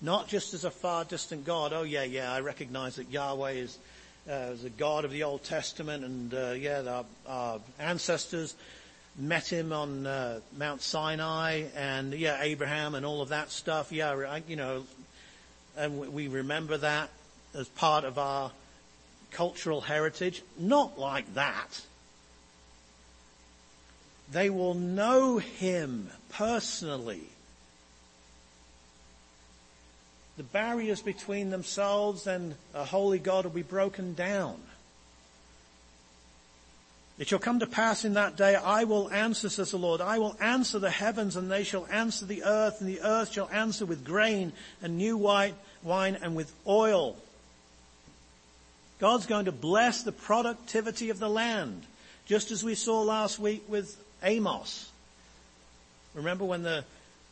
Not 0.01 0.27
just 0.27 0.53
as 0.53 0.65
a 0.65 0.71
far 0.71 1.05
distant 1.05 1.45
God. 1.45 1.71
Oh 1.73 1.83
yeah, 1.83 2.03
yeah, 2.03 2.31
I 2.31 2.41
recognize 2.41 2.97
that 2.97 3.09
Yahweh 3.09 3.51
is, 3.51 3.77
uh, 4.29 4.53
a 4.65 4.69
God 4.69 5.05
of 5.05 5.11
the 5.11 5.23
Old 5.23 5.43
Testament, 5.43 6.03
and 6.03 6.33
uh, 6.33 6.51
yeah, 6.51 6.81
our, 6.81 7.05
our, 7.25 7.59
ancestors 7.79 8.53
met 9.17 9.47
him 9.47 9.71
on 9.71 10.05
uh, 10.05 10.41
Mount 10.57 10.81
Sinai, 10.81 11.63
and 11.75 12.13
yeah, 12.13 12.41
Abraham 12.41 12.95
and 12.95 13.05
all 13.05 13.21
of 13.21 13.29
that 13.29 13.49
stuff. 13.49 13.91
Yeah, 13.93 14.39
you 14.47 14.57
know, 14.57 14.83
and 15.77 16.13
we 16.13 16.27
remember 16.27 16.77
that 16.77 17.09
as 17.55 17.69
part 17.69 18.03
of 18.03 18.17
our 18.17 18.51
cultural 19.31 19.81
heritage. 19.81 20.43
Not 20.59 20.99
like 20.99 21.33
that. 21.33 21.81
They 24.31 24.49
will 24.49 24.73
know 24.73 25.37
him 25.37 26.09
personally. 26.29 27.23
The 30.35 30.43
barriers 30.43 31.01
between 31.01 31.49
themselves 31.49 32.27
and 32.27 32.55
a 32.73 32.83
holy 32.83 33.19
God 33.19 33.45
will 33.45 33.51
be 33.51 33.63
broken 33.63 34.13
down. 34.13 34.57
It 37.17 37.27
shall 37.27 37.39
come 37.39 37.59
to 37.61 37.67
pass 37.67 38.05
in 38.05 38.13
that 38.13 38.35
day, 38.35 38.53
I 38.53 38.83
will 38.83 39.09
answer, 39.09 39.49
says 39.49 39.71
the 39.71 39.77
Lord, 39.77 40.01
I 40.01 40.19
will 40.19 40.37
answer 40.39 40.77
the 40.77 40.91
heavens 40.91 41.35
and 41.35 41.49
they 41.49 41.63
shall 41.63 41.87
answer 41.87 42.25
the 42.25 42.43
earth 42.43 42.79
and 42.79 42.87
the 42.87 43.01
earth 43.01 43.31
shall 43.31 43.49
answer 43.51 43.87
with 43.87 44.05
grain 44.05 44.53
and 44.83 44.97
new 44.97 45.17
wine 45.17 45.55
and 46.21 46.35
with 46.35 46.51
oil. 46.67 47.15
God's 48.99 49.25
going 49.25 49.45
to 49.45 49.51
bless 49.51 50.03
the 50.03 50.11
productivity 50.11 51.09
of 51.09 51.17
the 51.17 51.29
land, 51.29 51.83
just 52.27 52.51
as 52.51 52.63
we 52.63 52.75
saw 52.75 53.01
last 53.01 53.39
week 53.39 53.63
with 53.67 53.97
Amos. 54.23 54.89
Remember 56.13 56.45
when 56.45 56.63
the 56.63 56.83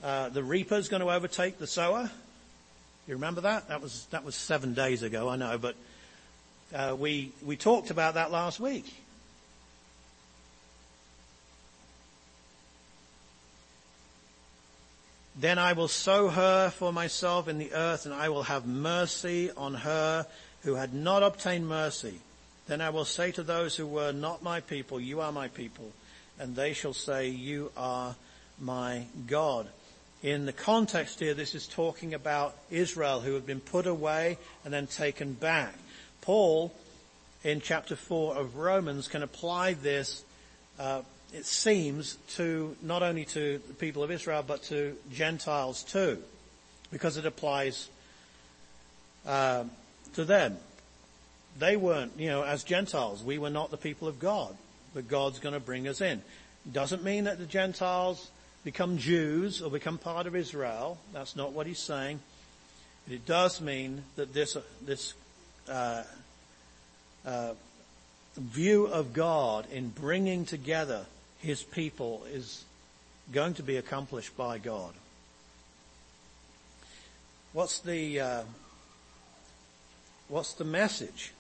uh, 0.04 0.30
the 0.30 0.44
reaper's 0.44 0.90
going 0.90 1.02
to 1.02 1.12
overtake 1.12 1.58
the 1.58 1.68
sower? 1.68 2.10
You 3.08 3.16
remember 3.16 3.42
that? 3.42 3.68
That 3.70 3.82
was 3.82 4.06
that 4.12 4.24
was 4.24 4.36
seven 4.36 4.74
days 4.74 5.04
ago, 5.04 5.30
I 5.30 5.36
know, 5.36 5.58
but 5.58 5.76
uh, 6.74 6.96
we 6.98 7.32
we 7.44 7.56
talked 7.56 7.90
about 7.90 8.16
that 8.16 8.32
last 8.32 8.60
week. 8.60 8.86
Then 15.38 15.60
I 15.60 15.74
will 15.74 15.90
sow 15.90 16.30
her 16.30 16.70
for 16.70 16.94
myself 16.94 17.48
in 17.48 17.58
the 17.58 17.74
earth, 17.74 18.06
and 18.06 18.14
I 18.14 18.30
will 18.30 18.44
have 18.44 18.66
mercy 18.66 19.52
on 19.52 19.74
her 19.74 20.26
who 20.62 20.76
had 20.76 20.94
not 20.94 21.24
obtained 21.24 21.68
mercy. 21.68 22.20
Then 22.68 22.82
I 22.82 22.90
will 22.90 23.06
say 23.06 23.32
to 23.34 23.44
those 23.44 23.76
who 23.76 23.86
were 23.86 24.14
not 24.14 24.42
my 24.42 24.62
people, 24.62 25.00
you 25.00 25.20
are 25.20 25.32
my 25.32 25.50
people 25.50 25.92
and 26.40 26.56
they 26.56 26.74
shall 26.74 26.94
say, 26.94 27.30
you 27.30 27.72
are 27.78 28.16
my 28.60 29.06
God. 29.28 29.68
In 30.24 30.46
the 30.46 30.54
context 30.54 31.20
here, 31.20 31.34
this 31.34 31.56
is 31.56 31.68
talking 31.68 32.14
about 32.14 32.56
Israel 32.72 33.22
who 33.22 33.34
had 33.34 33.46
been 33.46 33.60
put 33.60 33.86
away 33.86 34.38
and 34.64 34.74
then 34.74 34.88
taken 34.88 35.34
back. 35.34 35.76
Paul, 36.22 36.74
in 37.44 37.62
chapter 37.62 37.96
4 37.96 38.36
of 38.36 38.56
Romans, 38.56 39.08
can 39.08 39.22
apply 39.22 39.74
this, 39.74 40.24
uh, 40.80 41.02
it 41.34 41.46
seems, 41.46 42.18
to 42.36 42.76
not 42.82 43.04
only 43.04 43.26
to 43.26 43.62
the 43.68 43.74
people 43.76 44.04
of 44.04 44.12
Israel, 44.12 44.44
but 44.46 44.64
to 44.64 44.96
Gentiles 45.14 45.84
too, 45.84 46.22
because 46.92 47.18
it 47.18 47.26
applies 47.26 47.88
uh, 49.28 49.66
to 50.16 50.26
them. 50.26 50.58
They 51.60 51.78
weren't, 51.78 52.14
you 52.18 52.28
know, 52.28 52.44
as 52.44 52.64
Gentiles, 52.64 53.24
we 53.24 53.38
were 53.38 53.50
not 53.50 53.70
the 53.70 53.78
people 53.78 54.08
of 54.08 54.20
God 54.20 54.58
but 54.96 55.08
God's 55.08 55.38
going 55.38 55.54
to 55.54 55.60
bring 55.60 55.88
us 55.88 56.02
in. 56.02 56.24
Doesn't 56.72 57.04
mean 57.04 57.26
that 57.26 57.38
the 57.38 57.46
Gentiles 57.46 58.32
become 58.64 58.98
Jews 58.98 59.62
or 59.62 59.70
become 59.70 60.00
part 60.00 60.26
of 60.26 60.36
Israel. 60.36 60.98
That's 61.14 61.36
not 61.36 61.52
what 61.52 61.68
he's 61.68 61.78
saying. 61.78 62.20
But 63.06 63.14
it 63.14 63.26
does 63.28 63.62
mean 63.62 64.04
that 64.16 64.34
this, 64.34 64.58
this, 64.84 65.14
uh, 65.70 66.04
uh, 67.24 67.54
view 68.38 68.88
of 68.88 69.14
God 69.14 69.68
in 69.72 69.90
bringing 69.90 70.46
together 70.46 71.06
his 71.40 71.62
people 71.62 72.24
is 72.32 72.64
going 73.32 73.54
to 73.56 73.64
be 73.64 73.78
accomplished 73.78 74.36
by 74.36 74.58
God. 74.58 74.94
What's 77.54 77.80
the, 77.80 78.20
uh, 78.20 78.44
what's 80.28 80.54
the 80.54 80.66
message? 80.66 81.32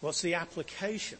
What's 0.00 0.22
the 0.22 0.34
application? 0.34 1.18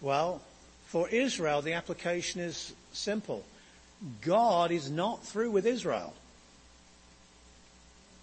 Well, 0.00 0.40
for 0.86 1.08
Israel, 1.08 1.62
the 1.62 1.72
application 1.72 2.40
is 2.40 2.72
simple. 2.92 3.44
God 4.22 4.70
is 4.70 4.90
not 4.90 5.24
through 5.24 5.50
with 5.50 5.66
Israel. 5.66 6.14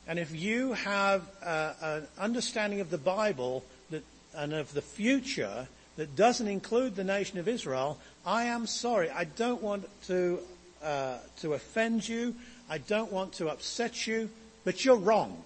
And 0.07 0.19
if 0.19 0.33
you 0.35 0.73
have 0.73 1.23
an 1.41 2.07
understanding 2.17 2.79
of 2.79 2.89
the 2.89 2.97
Bible 2.97 3.63
that, 3.89 4.03
and 4.35 4.53
of 4.53 4.73
the 4.73 4.81
future 4.81 5.67
that 5.97 6.15
doesn't 6.15 6.47
include 6.47 6.95
the 6.95 7.03
nation 7.03 7.39
of 7.39 7.47
Israel, 7.47 7.97
I 8.25 8.45
am 8.45 8.67
sorry. 8.67 9.09
I 9.09 9.23
don't 9.23 9.61
want 9.61 9.87
to, 10.07 10.39
uh, 10.83 11.17
to 11.41 11.53
offend 11.53 12.07
you. 12.07 12.35
I 12.69 12.77
don't 12.77 13.11
want 13.11 13.33
to 13.33 13.49
upset 13.49 14.07
you, 14.07 14.29
but 14.63 14.85
you're 14.85 14.95
wrong. 14.95 15.43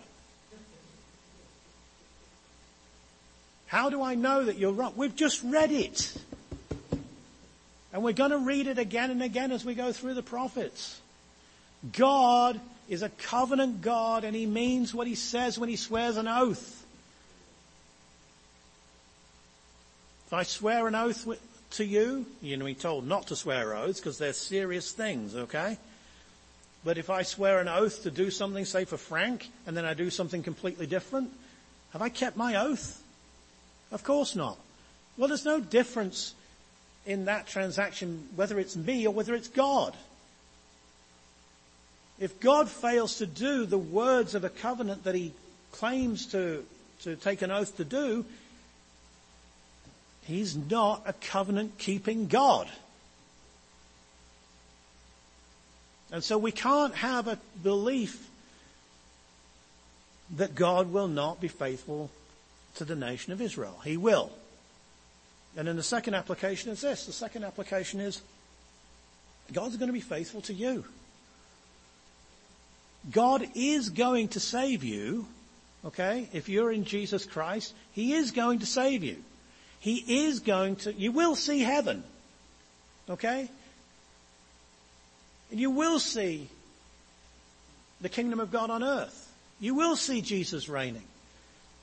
How 3.69 3.91
do 3.91 4.01
I 4.01 4.15
know 4.15 4.45
that 4.45 4.57
you're 4.57 4.71
wrong? 4.71 4.93
We've 4.95 5.15
just 5.15 5.43
read 5.43 5.71
it. 5.71 6.17
And 7.93 8.03
we're 8.03 8.13
going 8.13 8.31
to 8.31 8.39
read 8.39 8.65
it 8.65 8.79
again 8.79 9.11
and 9.11 9.21
again 9.21 9.51
as 9.51 9.63
we 9.63 9.75
go 9.75 9.91
through 9.91 10.15
the 10.15 10.23
prophets. 10.23 10.99
God 11.95 12.59
is 12.87 13.03
a 13.03 13.09
covenant 13.09 13.83
God 13.83 14.23
and 14.23 14.35
he 14.35 14.47
means 14.47 14.91
what 14.91 15.05
he 15.05 15.13
says 15.13 15.59
when 15.59 15.69
he 15.69 15.75
swears 15.75 16.17
an 16.17 16.27
oath. 16.27 16.83
If 20.25 20.33
I 20.33 20.41
swear 20.43 20.87
an 20.87 20.95
oath 20.95 21.27
to 21.71 21.85
you, 21.85 22.25
you 22.41 22.57
know, 22.57 22.65
be 22.65 22.73
told 22.73 23.05
not 23.07 23.27
to 23.27 23.35
swear 23.35 23.75
oaths 23.75 23.99
because 23.99 24.17
they're 24.17 24.33
serious 24.33 24.91
things, 24.91 25.35
okay? 25.35 25.77
But 26.83 26.97
if 26.97 27.11
I 27.11 27.21
swear 27.21 27.59
an 27.59 27.67
oath 27.67 28.01
to 28.01 28.09
do 28.09 28.31
something, 28.31 28.65
say 28.65 28.85
for 28.85 28.97
Frank, 28.97 29.47
and 29.67 29.77
then 29.77 29.85
I 29.85 29.93
do 29.93 30.09
something 30.09 30.41
completely 30.41 30.87
different, 30.87 31.29
have 31.93 32.01
I 32.01 32.09
kept 32.09 32.35
my 32.35 32.55
oath? 32.55 33.03
Of 33.91 34.03
course 34.03 34.35
not. 34.35 34.57
Well, 35.17 35.27
there's 35.27 35.45
no 35.45 35.59
difference 35.59 36.33
in 37.05 37.25
that 37.25 37.47
transaction 37.47 38.27
whether 38.35 38.59
it's 38.59 38.75
me 38.75 39.07
or 39.07 39.13
whether 39.13 39.33
it's 39.33 39.47
God. 39.47 39.95
If 42.19 42.39
God 42.39 42.69
fails 42.69 43.17
to 43.17 43.25
do 43.25 43.65
the 43.65 43.77
words 43.77 44.35
of 44.35 44.43
a 44.43 44.49
covenant 44.49 45.05
that 45.05 45.15
he 45.15 45.33
claims 45.71 46.27
to, 46.27 46.65
to 47.03 47.15
take 47.15 47.41
an 47.41 47.51
oath 47.51 47.77
to 47.77 47.85
do, 47.85 48.25
He's 50.29 50.55
not 50.55 51.01
a 51.07 51.13
covenant 51.13 51.79
keeping 51.79 52.27
God. 52.27 52.69
And 56.11 56.23
so 56.23 56.37
we 56.37 56.51
can't 56.51 56.93
have 56.93 57.27
a 57.27 57.39
belief 57.63 58.29
that 60.35 60.53
God 60.53 60.93
will 60.93 61.07
not 61.07 61.41
be 61.41 61.47
faithful 61.47 62.11
to 62.75 62.85
the 62.85 62.95
nation 62.95 63.33
of 63.33 63.41
Israel. 63.41 63.79
He 63.83 63.97
will. 63.97 64.31
And 65.57 65.67
then 65.67 65.75
the 65.75 65.83
second 65.83 66.13
application 66.13 66.71
is 66.71 66.81
this. 66.81 67.05
The 67.05 67.11
second 67.11 67.43
application 67.43 67.99
is 67.99 68.21
God's 69.51 69.77
going 69.77 69.87
to 69.87 69.93
be 69.93 69.99
faithful 69.99 70.41
to 70.41 70.53
you. 70.53 70.85
God 73.11 73.47
is 73.55 73.89
going 73.89 74.29
to 74.29 74.39
save 74.39 74.83
you, 74.83 75.25
okay? 75.85 76.27
If 76.33 76.49
you're 76.49 76.71
in 76.71 76.83
Jesus 76.83 77.25
Christ, 77.25 77.73
He 77.93 78.13
is 78.13 78.31
going 78.31 78.59
to 78.59 78.65
save 78.65 79.03
you. 79.03 79.17
He 79.79 80.27
is 80.27 80.41
going 80.41 80.75
to, 80.77 80.93
you 80.93 81.11
will 81.11 81.35
see 81.35 81.59
heaven, 81.61 82.03
okay? 83.09 83.49
And 85.51 85.59
you 85.59 85.71
will 85.71 85.99
see 85.99 86.49
the 88.01 88.09
kingdom 88.09 88.39
of 88.39 88.51
God 88.51 88.69
on 88.69 88.83
earth. 88.83 89.25
You 89.59 89.75
will 89.75 89.95
see 89.95 90.21
Jesus 90.21 90.69
reigning 90.69 91.05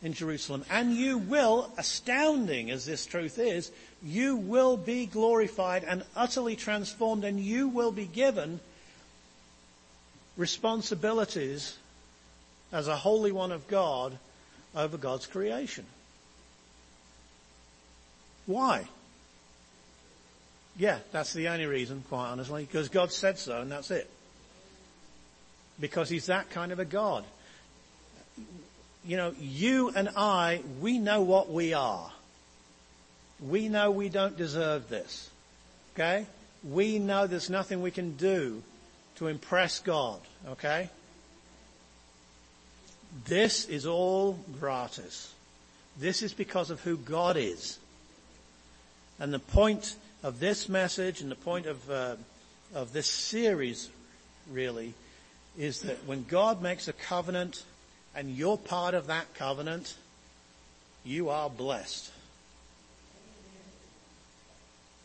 in 0.06 0.12
Jerusalem. 0.12 0.64
And 0.70 0.94
you 0.94 1.18
will, 1.18 1.68
astounding 1.76 2.70
as 2.70 2.86
this 2.86 3.04
truth 3.06 3.40
is, 3.40 3.72
you 4.04 4.36
will 4.36 4.76
be 4.76 5.04
glorified 5.04 5.82
and 5.82 6.04
utterly 6.14 6.54
transformed 6.54 7.24
and 7.24 7.40
you 7.40 7.66
will 7.66 7.90
be 7.90 8.06
given 8.06 8.60
responsibilities 10.36 11.76
as 12.72 12.86
a 12.86 12.94
holy 12.94 13.32
one 13.32 13.50
of 13.50 13.66
God 13.66 14.16
over 14.76 14.96
God's 14.96 15.26
creation. 15.26 15.84
Why? 18.46 18.86
Yeah, 20.78 20.98
that's 21.10 21.32
the 21.32 21.48
only 21.48 21.66
reason, 21.66 22.04
quite 22.08 22.28
honestly, 22.28 22.62
because 22.62 22.88
God 22.90 23.10
said 23.10 23.38
so 23.38 23.60
and 23.60 23.72
that's 23.72 23.90
it. 23.90 24.08
Because 25.80 26.08
He's 26.08 26.26
that 26.26 26.50
kind 26.50 26.70
of 26.70 26.78
a 26.78 26.84
God. 26.84 27.24
You 29.06 29.16
know, 29.16 29.34
you 29.40 29.90
and 29.90 30.08
I, 30.16 30.62
we 30.80 30.98
know 30.98 31.22
what 31.22 31.50
we 31.50 31.74
are. 31.74 32.10
We 33.40 33.68
know 33.68 33.90
we 33.90 34.08
don't 34.08 34.36
deserve 34.36 34.88
this. 34.88 35.30
Okay? 35.94 36.26
We 36.64 36.98
know 36.98 37.26
there's 37.26 37.50
nothing 37.50 37.82
we 37.82 37.92
can 37.92 38.16
do 38.16 38.62
to 39.16 39.28
impress 39.28 39.78
God. 39.78 40.20
Okay? 40.48 40.90
This 43.24 43.66
is 43.66 43.86
all 43.86 44.38
gratis. 44.58 45.32
This 45.98 46.22
is 46.22 46.32
because 46.32 46.70
of 46.70 46.80
who 46.80 46.96
God 46.96 47.36
is. 47.36 47.78
And 49.18 49.32
the 49.32 49.38
point 49.38 49.94
of 50.22 50.40
this 50.40 50.68
message 50.68 51.20
and 51.20 51.30
the 51.30 51.36
point 51.36 51.66
of, 51.66 51.90
uh, 51.90 52.16
of 52.74 52.92
this 52.92 53.06
series 53.06 53.88
really 54.50 54.94
is 55.56 55.82
that 55.82 56.04
when 56.06 56.24
God 56.24 56.60
makes 56.60 56.88
a 56.88 56.92
covenant 56.92 57.62
and 58.16 58.34
you're 58.34 58.56
part 58.56 58.94
of 58.94 59.08
that 59.08 59.32
covenant, 59.34 59.94
you 61.04 61.28
are 61.28 61.50
blessed. 61.50 62.10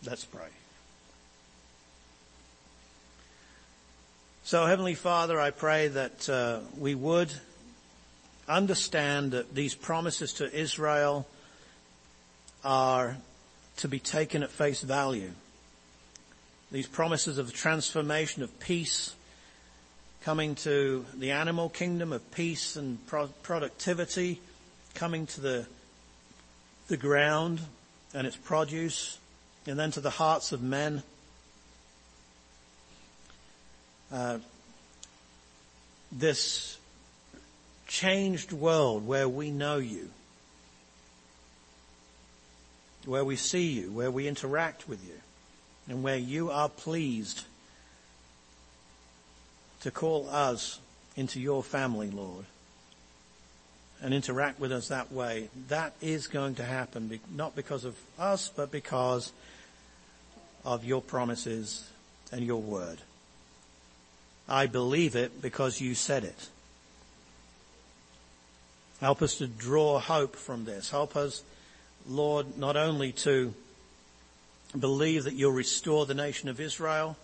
Let's 0.06 0.24
pray. 0.24 0.48
So 4.46 4.66
Heavenly 4.66 4.96
Father, 4.96 5.40
I 5.40 5.52
pray 5.52 5.90
that 5.90 6.30
uh, 6.30 6.60
we 6.80 6.96
would 6.96 7.32
understand 8.48 9.32
that 9.34 9.54
these 9.54 9.76
promises 9.76 10.34
to 10.36 10.52
Israel 10.52 11.28
are 12.64 13.18
to 13.78 13.88
be 13.88 14.00
taken 14.00 14.42
at 14.42 14.50
face 14.50 14.82
value. 14.82 15.32
These 16.72 16.88
promises 16.88 17.38
of 17.38 17.54
transformation 17.54 18.42
of 18.42 18.60
peace 18.60 19.14
coming 20.24 20.56
to 20.56 21.06
the 21.16 21.32
animal 21.32 21.70
kingdom 21.70 22.14
of 22.14 22.32
peace 22.32 22.76
and 22.76 23.06
pro- 23.08 23.28
productivity, 23.44 24.40
coming 24.94 25.26
to 25.26 25.42
the, 25.42 25.66
the 26.88 26.98
ground 26.98 27.62
and 28.14 28.28
its 28.28 28.36
produce, 28.36 29.18
and 29.66 29.78
then 29.78 29.92
to 29.92 30.02
the 30.02 30.10
hearts 30.10 30.52
of 30.52 30.62
men. 30.62 31.04
Uh, 34.12 34.40
this 36.12 36.78
changed 37.88 38.52
world 38.52 39.06
where 39.06 39.28
we 39.28 39.52
know 39.52 39.78
you 39.78 40.10
where 43.06 43.26
we 43.26 43.36
see 43.36 43.72
you, 43.72 43.92
where 43.92 44.12
we 44.12 44.28
interact 44.28 44.88
with 44.88 45.06
you, 45.06 45.20
and 45.88 46.04
where 46.04 46.18
you 46.18 46.52
are 46.52 46.70
pleased 46.70 47.44
to 49.82 49.92
call 49.92 50.30
us 50.30 50.80
into 51.16 51.40
your 51.40 51.64
family, 51.64 52.10
Lord, 52.10 52.46
and 54.02 54.14
interact 54.14 54.60
with 54.60 54.72
us 54.72 54.88
that 54.88 55.12
way. 55.12 55.50
That 55.68 55.94
is 56.02 56.28
going 56.28 56.56
to 56.56 56.64
happen, 56.64 57.20
not 57.34 57.56
because 57.56 57.86
of 57.86 57.96
us, 58.18 58.52
but 58.56 58.72
because 58.72 59.32
of 60.64 60.86
your 60.86 61.02
promises 61.02 61.88
and 62.32 62.46
your 62.46 62.62
word. 62.62 63.00
I 64.48 64.68
believe 64.68 65.16
it 65.16 65.42
because 65.42 65.82
you 65.82 65.96
said 65.96 66.24
it. 66.24 66.50
Help 69.00 69.22
us 69.22 69.36
to 69.36 69.48
draw 69.48 70.00
hope 70.00 70.36
from 70.36 70.66
this. 70.66 70.92
Help 70.92 71.16
us 71.16 71.44
Lord, 72.08 72.58
not 72.58 72.78
only 72.78 73.12
to 73.12 73.54
believe 74.78 75.26
that 75.26 75.34
you'll 75.34 75.52
restore 75.52 76.06
the 76.06 76.14
nation 76.14 76.50
of 76.50 76.60
Israel, 76.60 77.18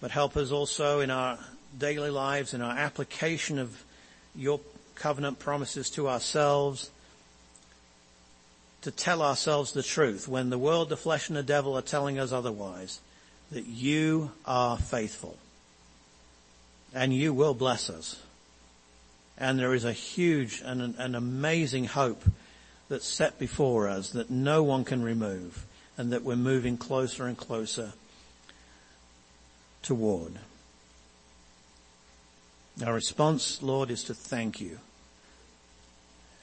but 0.00 0.10
help 0.10 0.36
us 0.36 0.50
also 0.50 1.00
in 1.00 1.10
our 1.10 1.38
daily 1.78 2.10
lives, 2.10 2.54
in 2.54 2.62
our 2.62 2.76
application 2.76 3.58
of 3.58 3.84
your 4.34 4.60
covenant 4.94 5.38
promises 5.38 5.90
to 5.90 6.08
ourselves, 6.08 6.90
to 8.82 8.90
tell 8.90 9.22
ourselves 9.22 9.72
the 9.72 9.82
truth 9.82 10.28
when 10.28 10.50
the 10.50 10.58
world, 10.58 10.88
the 10.88 10.96
flesh 10.96 11.28
and 11.28 11.36
the 11.36 11.42
devil 11.42 11.76
are 11.76 11.82
telling 11.82 12.18
us 12.18 12.32
otherwise, 12.32 13.00
that 13.50 13.66
you 13.66 14.30
are 14.44 14.76
faithful 14.76 15.36
and 16.94 17.12
you 17.12 17.32
will 17.32 17.54
bless 17.54 17.90
us. 17.90 18.20
And 19.38 19.58
there 19.58 19.74
is 19.74 19.84
a 19.84 19.92
huge 19.92 20.62
and 20.64 20.94
an, 20.98 21.14
amazing 21.14 21.84
hope 21.84 22.22
that's 22.88 23.06
set 23.06 23.38
before 23.38 23.88
us 23.88 24.10
that 24.10 24.30
no 24.30 24.62
one 24.62 24.84
can 24.84 25.02
remove 25.02 25.66
and 25.98 26.12
that 26.12 26.22
we're 26.22 26.36
moving 26.36 26.78
closer 26.78 27.26
and 27.26 27.36
closer 27.36 27.92
toward. 29.86 30.32
Our 32.84 32.92
response, 32.92 33.62
Lord, 33.62 33.90
is 33.90 34.04
to 34.04 34.14
thank 34.14 34.60
you 34.60 34.80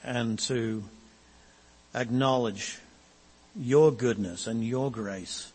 and 0.02 0.38
to 0.40 0.82
acknowledge 1.94 2.78
your 3.54 3.92
goodness 3.92 4.46
and 4.46 4.64
your 4.64 4.90
grace. 4.90 5.52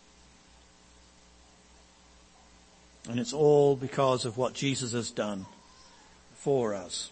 And 3.10 3.20
it's 3.20 3.34
all 3.34 3.76
because 3.76 4.24
of 4.24 4.38
what 4.38 4.54
Jesus 4.54 4.94
has 4.94 5.10
done 5.10 5.48
for 6.36 6.76
us 6.76 7.10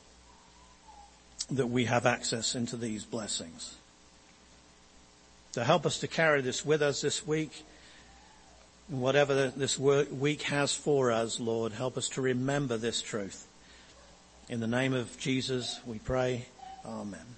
that 1.49 1.67
we 1.67 1.85
have 1.85 2.05
access 2.05 2.53
into 2.53 2.77
these 2.77 3.03
blessings. 3.03 3.75
To 5.53 5.63
help 5.63 5.87
us 5.87 5.99
to 5.99 6.07
carry 6.07 6.41
this 6.41 6.63
with 6.63 6.83
us 6.83 7.01
this 7.01 7.25
week, 7.25 7.63
whatever 8.87 9.49
this 9.49 9.77
week 9.77 10.41
has 10.43 10.73
for 10.73 11.11
us, 11.11 11.39
Lord, 11.39 11.73
help 11.73 11.97
us 11.97 12.09
to 12.09 12.21
remember 12.21 12.77
this 12.77 13.01
truth. 13.01 13.47
In 14.49 14.59
the 14.59 14.67
name 14.67 14.93
of 14.93 15.17
Jesus, 15.19 15.79
we 15.85 15.99
pray. 15.99 16.45
Amen. 16.85 17.36